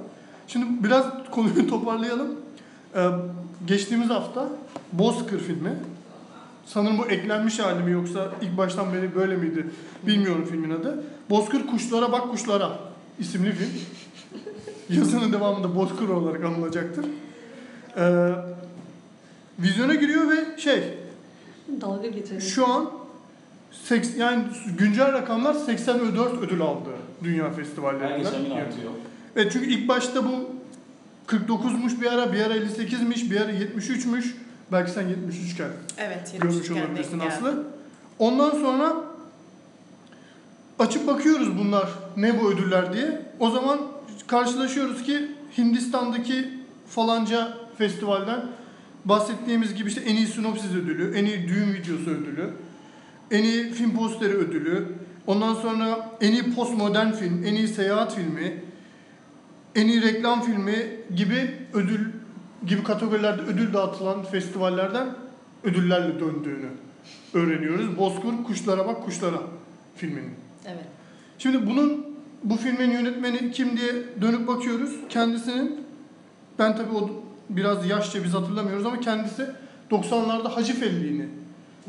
[0.46, 2.28] Şimdi biraz konuyu toparlayalım.
[2.96, 3.08] Ee,
[3.66, 4.48] geçtiğimiz hafta
[4.92, 5.72] Bozkır filmi.
[6.66, 9.66] Sanırım bu eklenmiş hali mi yoksa ilk baştan beri böyle miydi
[10.06, 11.04] bilmiyorum filmin adı.
[11.30, 12.78] Bozkır Kuşlara Bak Kuşlara
[13.18, 13.70] isimli film.
[14.98, 17.04] Yazının devamında Bozkır olarak anılacaktır.
[17.96, 18.32] Ee,
[19.58, 20.98] vizyona giriyor ve şey
[21.80, 22.40] Dalga getirelim.
[22.40, 22.90] şu an
[23.72, 24.44] seks, yani
[24.78, 26.90] güncel rakamlar 84 ödül aldı
[27.24, 28.18] dünya Her festivallerinden.
[28.18, 28.90] geçen gün artıyor.
[29.36, 30.50] Evet çünkü ilk başta bu
[31.26, 34.24] 49'muş bir ara, bir ara 58'miş, bir ara 73'müş.
[34.72, 35.68] Belki sen 73 iken
[35.98, 37.18] Evet, görmüş 73 iken olabilirsin.
[37.18, 37.64] Aslı.
[38.18, 38.96] Ondan sonra
[40.78, 43.22] açıp bakıyoruz bunlar ne bu ödüller diye.
[43.40, 43.80] O zaman
[44.26, 46.48] karşılaşıyoruz ki Hindistan'daki
[46.88, 48.40] falanca festivalden
[49.04, 52.50] bahsettiğimiz gibi işte en iyi sinopsis ödülü, en iyi düğün videosu ödülü,
[53.30, 54.88] en iyi film posteri ödülü,
[55.26, 58.64] ondan sonra en iyi postmodern film, en iyi seyahat filmi,
[59.74, 62.12] en iyi reklam filmi gibi ödül
[62.66, 65.06] gibi kategorilerde ödül dağıtılan festivallerden
[65.64, 66.68] ödüllerle döndüğünü
[67.34, 67.98] öğreniyoruz.
[67.98, 69.40] Bozkır Kuşlara Bak Kuşlara
[69.96, 70.34] filminin.
[70.66, 70.84] Evet.
[71.38, 72.06] Şimdi bunun
[72.44, 74.90] bu filmin yönetmeni kim diye dönüp bakıyoruz.
[75.08, 75.80] Kendisinin
[76.58, 77.10] ben tabii o
[77.50, 79.46] biraz yaşça biz hatırlamıyoruz ama kendisi
[79.90, 81.28] 90'larda Hacı Felli'ni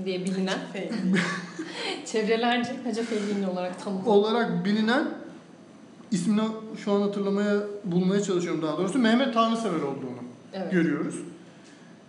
[0.05, 0.59] Diye bilinen.
[2.05, 4.11] Çevrelerce Hacı Fehli'nin olarak tanımlı.
[4.11, 5.07] olarak bilinen
[6.15, 6.41] ismini
[6.83, 10.19] şu an hatırlamaya bulmaya çalışıyorum daha doğrusu Mehmet Tanrısever olduğunu
[10.53, 10.71] Evet.
[10.71, 11.15] görüyoruz.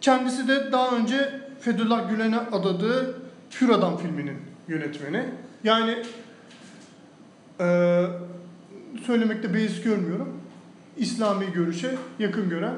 [0.01, 3.19] Kendisi de daha önce Fethullah Gülen'e adadığı
[3.61, 4.37] Hür Adam filminin
[4.69, 5.25] yönetmeni.
[5.65, 6.03] Yani
[7.61, 8.07] eee
[9.07, 10.29] söylemekte beis görmüyorum.
[10.97, 12.75] İslami görüşe yakın gören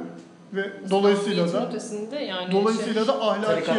[0.54, 3.70] ve dolayısıyla İslamiyet'in da ötesinde yani dolayısıyla da ahlaki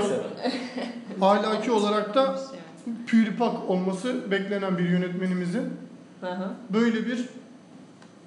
[1.21, 2.59] ahlaki olarak da şey,
[3.07, 5.69] püripak olması beklenen bir yönetmenimizin
[6.21, 6.49] hı.
[6.69, 7.25] böyle bir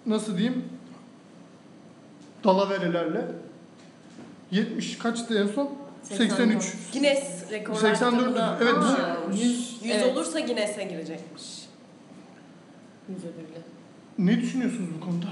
[0.06, 0.64] nasıl diyeyim
[2.44, 3.24] dalaverelerle
[4.50, 5.70] 70 kaçtı en son?
[6.02, 6.76] 83.
[6.92, 9.40] Guinness rekorlar 84 kitabına evet, bu- olmuş.
[9.40, 10.12] 100 100 evet.
[10.12, 11.42] olursa Guinness'e girecekmiş.
[13.08, 13.62] Yüz ödüllü.
[14.18, 15.26] Ne düşünüyorsunuz bu konuda?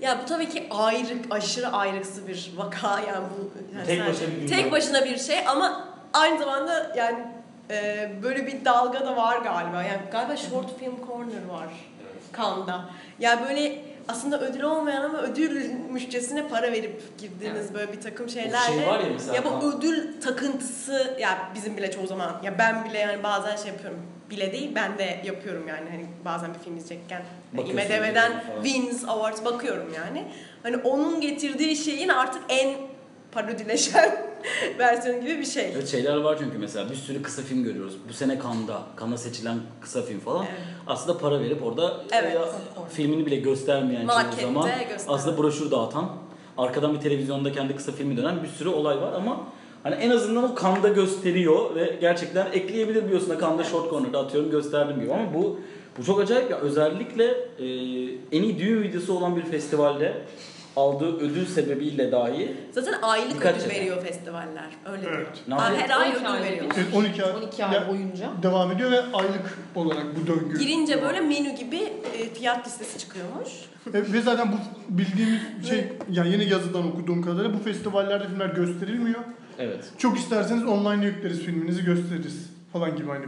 [0.00, 3.50] Ya bu tabii ki ayrık, aşırı ayrıksı bir vaka yani bu.
[3.76, 4.48] Yani Tek sadece- başına bir dünya.
[4.62, 7.18] Tek başına bir şey ama aynı zamanda yani
[7.70, 9.82] e, böyle bir dalga da var galiba.
[9.82, 11.68] Yani galiba Short Film Corner var
[12.36, 12.84] Cannes'da.
[13.18, 13.78] Yani böyle
[14.08, 18.76] aslında ödül olmayan ama ödülmüşçesine para verip girdiğiniz böyle bir takım şeylerle.
[18.78, 22.84] şey var ya mesela- Ya bu ödül takıntısı ya bizim bile çoğu zaman ya ben
[22.84, 23.98] bile yani bazen şey yapıyorum.
[24.30, 27.22] Bile değil ben de yapıyorum yani hani bazen bir film izleyecekken
[27.52, 28.32] Bakıyorsun IMDb'den.
[28.62, 30.24] Wins Awards bakıyorum yani.
[30.62, 32.74] Hani onun getirdiği şeyin artık en
[33.32, 34.16] parodileşen
[34.78, 35.72] versiyonu gibi bir şey.
[35.74, 37.94] Evet şeyler var çünkü mesela bir sürü kısa film görüyoruz.
[38.08, 40.44] Bu sene Cannes'da, Cannes'a seçilen kısa film falan.
[40.50, 40.60] Evet.
[40.86, 42.36] Aslında para verip orada Evet.
[42.36, 45.14] e, filmini bile göstermeyen çoğu Markette zaman gösteren.
[45.14, 46.10] aslında broşür dağıtan,
[46.58, 49.40] arkadan bir televizyonda kendi kısa filmi dönen bir sürü olay var ama
[49.82, 54.50] hani en azından o Cannes'da gösteriyor ve gerçekten ekleyebilir biliyorsun da Cannes'da Short Corner'da atıyorum
[54.50, 55.60] gösterdim gibi ama bu
[55.98, 57.24] bu çok acayip ya özellikle
[57.58, 57.64] e,
[58.32, 60.22] en iyi düğün videosu olan bir festivalde
[60.76, 63.74] aldığı ödül sebebiyle dahi Zaten aylık Birkaç ödül sene.
[63.74, 64.66] veriyor festivaller.
[64.92, 65.26] Öyle Evet.
[65.46, 65.58] diyor.
[65.60, 65.80] Yapıyor?
[65.80, 66.64] her ay 12 ödül aylık veriyor.
[66.70, 68.30] bir- Evet, 12 ay, 12 ay ya- boyunca.
[68.42, 70.58] devam ediyor ve aylık olarak bu döngü.
[70.58, 71.76] Girince böyle menü gibi
[72.18, 73.48] e, fiyat listesi çıkıyormuş.
[73.94, 74.56] E, Ve zaten bu
[74.98, 79.20] bildiğimiz şey, yani yine yazıdan okuduğum kadarıyla bu festivallerde filmler gösterilmiyor.
[79.58, 79.84] evet.
[79.98, 83.24] Çok isterseniz online yükleriz filminizi gösteririz falan gibi hani.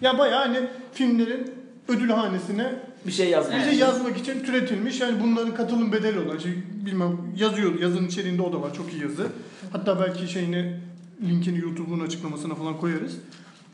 [0.00, 0.60] Ya bayağı hani
[0.92, 1.54] filmlerin
[1.88, 2.72] ödül hanesine
[3.06, 3.56] Bir şey yazmış.
[3.58, 6.52] bize yazmak için türetilmiş yani bunların katılım bedeli olan şey
[6.86, 9.26] bilmem yazıyor yazının içeriğinde o da var çok iyi yazı.
[9.72, 10.80] Hatta belki şeyini
[11.22, 13.16] linkini YouTube'un açıklamasına falan koyarız.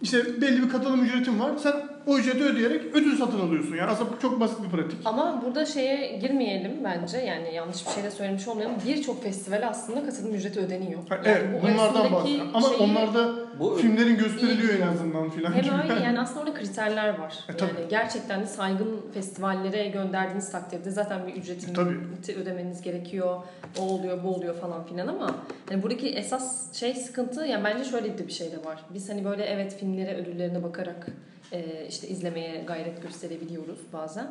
[0.02, 1.52] İşte belli bir katılım ücretin var.
[1.62, 1.74] Sen
[2.06, 3.76] o ücreti ödeyerek ödül satın alıyorsun.
[3.76, 4.98] Yani aslında çok basit bir pratik.
[5.04, 7.18] Ama burada şeye girmeyelim bence.
[7.18, 8.76] Yani yanlış bir şey de söylemiş olmayalım.
[8.86, 11.00] Birçok festivale aslında katılım ücreti ödeniyor.
[11.08, 12.50] Ha, Yani evet bu bunlardan bahsediyorum.
[12.54, 17.18] Ama şeyi- onlarda Bu filmlerin gösteriliyor en azından filan Hem öyle yani aslında orada kriterler
[17.18, 17.34] var.
[17.48, 17.70] E, tabii.
[17.80, 21.98] yani gerçekten de saygın festivallere gönderdiğiniz takdirde zaten bir ücretini E, tabii.
[22.42, 23.36] ödemeniz gerekiyor.
[23.78, 25.30] O oluyor, bu oluyor falan filan ama
[25.68, 28.80] hani buradaki esas şey sıkıntı yani bence şöyle de bir şey de var.
[28.94, 31.06] Biz hani böyle evet filmlere ödüllerine bakarak
[31.52, 34.26] e, işte izlemeye gayret gösterebiliyoruz bazen.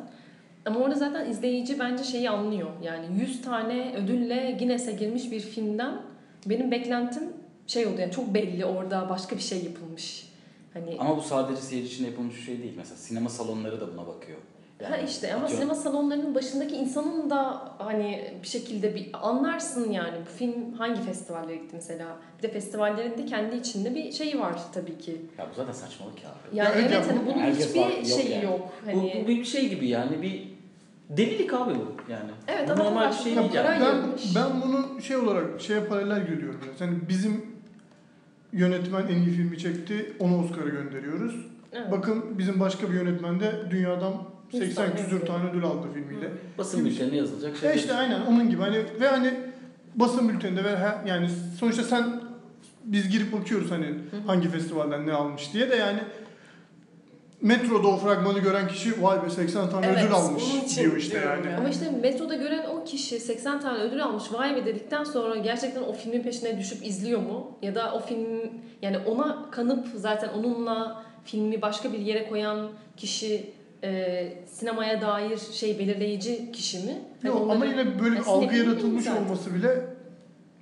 [0.66, 2.70] Ama orada zaten izleyici bence şeyi anlıyor.
[2.82, 6.02] Yani 100 tane ödülle Guinness'e girmiş bir filmden
[6.46, 7.22] benim beklentim
[7.66, 10.30] şey oldu yani çok belli orada başka bir şey yapılmış.
[10.74, 12.72] Hani Ama bu sadece seyirci için yapılmış bir şey değil.
[12.76, 14.38] Mesela sinema salonları da buna bakıyor.
[14.88, 20.30] Ha işte ama sinema salonlarının başındaki insanın da hani bir şekilde bir anlarsın yani bu
[20.38, 22.06] film hangi festivallere gitti mesela.
[22.38, 25.20] Bir de festivallerin de kendi içinde bir şeyi var tabii ki.
[25.38, 26.30] Ya bu zaten saçmalık ya.
[26.52, 28.44] Yani Ya evet hani bu- bunun hiçbir var- yok şeyi yani.
[28.44, 28.60] yok.
[28.86, 30.48] Bu, Hani bu bir şey gibi yani bir
[31.10, 32.30] delilik abi bu yani.
[32.48, 33.80] Evet, bu ama normal bir şey değil yani.
[33.80, 33.94] ben,
[34.34, 36.60] ben bunu şey olarak şeye paralel görüyorum.
[36.78, 37.46] Hani bizim
[38.52, 40.12] yönetmen en iyi filmi çekti.
[40.20, 41.46] Onu Oscar'a gönderiyoruz.
[41.72, 41.90] evet.
[41.92, 44.12] Bakın bizim başka bir yönetmen de dünyadan
[44.52, 45.26] 80 tane küsür ödül.
[45.26, 46.28] tane ödül aldı filmiyle.
[46.58, 47.70] Basın bültenine yazılacak şey.
[47.70, 49.34] E işte aynen onun gibi hani ve hani
[49.94, 51.28] basın bülteninde ve he- yani
[51.60, 52.20] sonuçta sen
[52.84, 53.86] biz girip bakıyoruz hani
[54.26, 55.98] hangi festivalden ne almış diye de yani
[57.42, 60.44] metroda o fragmanı gören kişi vay be 80 tane Evet, ödül almış
[60.78, 61.46] diyor işte yani.
[61.52, 61.58] ya.
[61.58, 65.82] Ama işte metroda gören o kişi 80 tane ödül almış vay be dedikten sonra gerçekten
[65.82, 67.58] o filmin peşine düşüp izliyor mu?
[67.62, 68.50] Ya da o film
[68.82, 73.52] yani ona kanıp zaten onunla filmi başka bir yere koyan kişi
[73.84, 76.98] e, sinemaya dair şey belirleyici kişi mi?
[77.22, 79.86] Hani Yok, ama yine böyle bir algı yaratılmış olması bile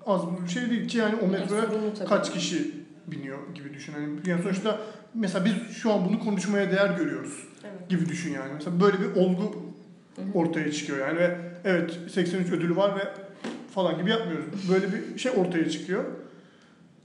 [0.06, 1.64] az bir şey değil ki yani o Yani metroya
[1.98, 2.08] tabii.
[2.08, 2.74] kaç kişi
[3.06, 3.92] biniyor gibi düşün.
[3.92, 4.78] Yani, yani sonuçta
[5.14, 7.88] mesela biz şu an bunu konuşmaya değer görüyoruz Evet.
[7.88, 8.52] gibi düşün yani.
[8.54, 9.62] Mesela böyle bir olgu
[10.34, 13.02] ortaya çıkıyor yani ve evet 83 ödülü var ve
[13.74, 14.46] falan gibi yapmıyoruz.
[14.70, 16.04] Böyle bir şey ortaya çıkıyor.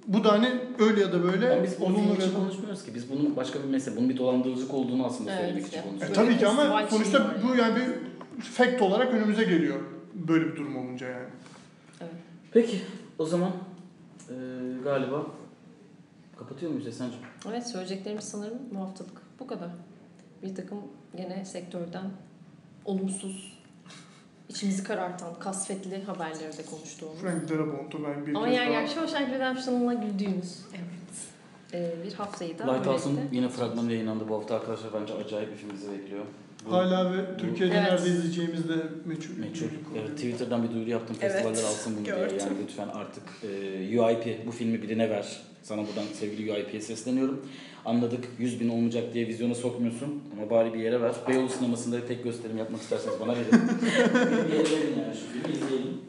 [0.07, 2.95] Bu da hani öyle ya da böyle Ama biz bunu olumlu için konuşmuyoruz ki.
[2.95, 5.77] Biz bunun başka bir mesele, bunun bir dolandırıcılık olduğunu aslında Evet, söylemek için.
[5.79, 6.15] E, konuşuyoruz.
[6.15, 7.75] tabii ki ama sonuçta bu yani
[8.37, 9.79] bir fact olarak önümüze geliyor
[10.13, 11.27] böyle bir durum olunca yani.
[12.51, 12.81] Peki
[13.19, 13.51] o zaman
[14.29, 14.35] eee,
[14.83, 15.25] galiba
[16.37, 17.19] kapatıyor muyuz Esen'cim?
[17.49, 19.69] Evet söyleyeceklerimiz sanırım bu haftalık bu kadar.
[20.43, 20.77] Bir takım
[21.17, 22.05] gene sektörden
[22.85, 23.52] olumsuz,
[24.49, 27.17] içimizi karartan, kasvetli haberleri de konuştuğumuz.
[27.21, 30.57] Frank Darabont'u ben bir Ama kez yer daha- yer Shawshank Redemption'la güldüğümüz
[31.73, 34.93] e, bir haftayı da Lighthouse'un böylelikle- yine fragmanı yayınlandı bu hafta arkadaşlar.
[35.01, 36.25] Bence acayip bir film bizi bekliyor.
[36.65, 37.91] Bu Hala ve Türkiye'de Evet.
[37.91, 38.73] nerede izleyeceğimiz de
[39.05, 39.37] meçhul.
[39.37, 39.65] Meçhul.
[39.99, 41.15] Evet, Twitter'dan bir duyuru yaptım.
[41.21, 42.15] Evet, Festivaller alsın bunu diye.
[42.15, 42.37] gördüm.
[42.39, 45.41] Yani lütfen artık e, UIP bu filmi birine ver.
[45.63, 47.45] Sana buradan sevgili UIP'ye sesleniyorum.
[47.85, 51.13] Anladık 100 bin olmayacak diye vizyona sokmuyorsun ama bari bir yere ver.
[51.27, 53.51] Beyoğlu sinemasında tek gösterim yapmak isterseniz bana verin.
[53.81, 56.01] bir yere verin yani şu filmi izleyelim.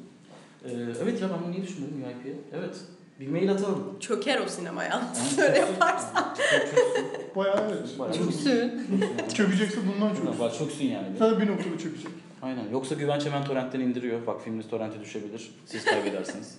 [0.64, 0.70] Ee,
[1.03, 2.35] evet ya ben bunu niye düşünmedim UIP'ye?
[2.53, 2.77] Evet.
[3.20, 3.97] Bir mail atalım.
[4.01, 4.91] Çöker o sinemaya.
[4.91, 5.05] Yani
[5.49, 6.35] Öyle yaparsan.
[6.37, 6.37] Çok
[6.70, 7.05] çöksün.
[7.37, 7.99] Bayağı evet.
[7.99, 8.87] Bayağı Çöksün.
[9.35, 10.41] Çökecekse bundan çok.
[10.41, 11.07] Bayağı çöksün yani.
[11.18, 12.11] Sadece bir noktada çökecek.
[12.43, 12.64] Aynen.
[12.72, 14.27] Yoksa Güvenç hemen torrentten indiriyor.
[14.27, 15.51] Bak filminiz torrente düşebilir.
[15.66, 16.59] Siz kaybedersiniz.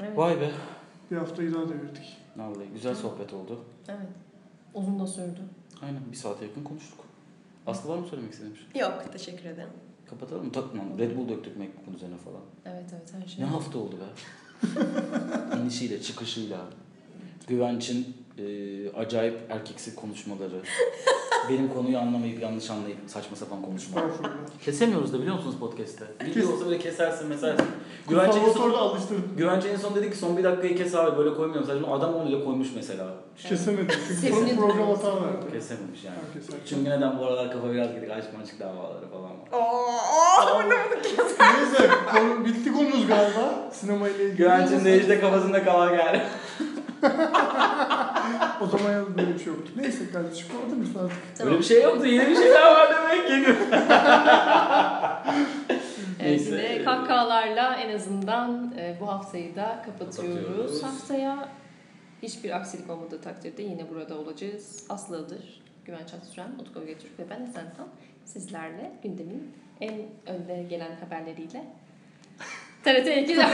[0.00, 0.18] Evet.
[0.18, 0.50] Vay be.
[1.12, 2.16] Bir haftayı daha devirdik.
[2.36, 3.60] Vallahi güzel sohbet oldu.
[3.88, 4.08] evet.
[4.74, 5.40] Uzun da sürdü.
[5.82, 6.98] Aynen bir saate yakın konuştuk.
[7.66, 8.82] Aslı var mı söylemek istediğin bir şey?
[8.82, 9.70] Yok teşekkür ederim.
[10.10, 10.52] Kapatalım mı?
[10.52, 10.98] Takmam.
[10.98, 12.40] Red Bull döktük MacBook'un üzerine falan.
[12.66, 13.44] Evet evet her şey.
[13.44, 14.04] Ne hafta oldu be?
[15.62, 16.60] İnişiyle, çıkışıyla.
[17.48, 18.44] Güvenç'in e,
[18.96, 20.56] acayip erkeksi konuşmaları.
[21.48, 24.00] Benim konuyu anlamayıp yanlış anlayıp saçma sapan konuşma.
[24.00, 24.32] Estağfurullah.
[24.64, 26.04] Kesemiyoruz da biliyor musunuz podcast'te?
[26.24, 27.66] Video olsa böyle kesersin mesersin.
[28.08, 29.34] Güvenç en son, da alıştırdım.
[29.36, 31.66] Güvenç en son dedi ki son bir dakikayı kes abi böyle koymuyorum.
[31.66, 33.06] Sadece adam onu bile koymuş mesela.
[33.36, 33.88] Kesemedim
[34.20, 35.52] çünkü program hata verdi.
[35.52, 36.16] Kesememiş yani.
[36.26, 36.70] Herkes herkes.
[36.70, 39.48] Çünkü neden bu aralar kafa biraz gidik aşk maçık davaları falan var.
[39.52, 39.92] Oo,
[41.40, 43.70] Neyse konu, bitti konumuz galiba.
[43.72, 44.36] Sinema ile ilgili.
[44.36, 46.22] Güvenç'in de işte kafasında kalan yani.
[48.60, 49.72] O zaman yalnız böyle bir şey yoktu.
[49.76, 51.46] Neyse kardeşim orada mısın artık?
[51.46, 52.06] Öyle bir şey yoktu.
[52.06, 53.54] Yeni bir şey daha var demek ki.
[56.20, 56.54] Evet, Neyse.
[56.72, 60.34] yine kahkahalarla en azından e, bu haftayı da kapatıyoruz.
[60.36, 60.82] Kapatıyoruz.
[60.82, 61.48] Haftaya
[62.22, 64.86] hiçbir aksilik olmadığı takdirde yine burada olacağız.
[64.88, 67.88] Aslı Iğdır, Güvenç Atsüren, Utku Ögetürk ve ben Esen Tan
[68.24, 69.94] sizlerle gündemin en
[70.26, 71.64] önde gelen haberleriyle
[72.84, 73.46] TRT 2'de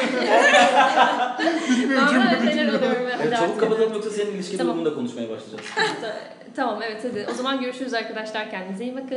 [1.97, 3.07] Normal şeyler oluyorum.
[3.23, 4.77] Evet, çabuk kapatalım yoksa senin ilişki Tamam.
[4.77, 5.65] durumunda konuşmaya başlayacağız.
[6.57, 7.27] tamam evet hadi.
[7.31, 8.51] O zaman görüşürüz arkadaşlar.
[8.51, 9.17] Kendinize iyi bakın.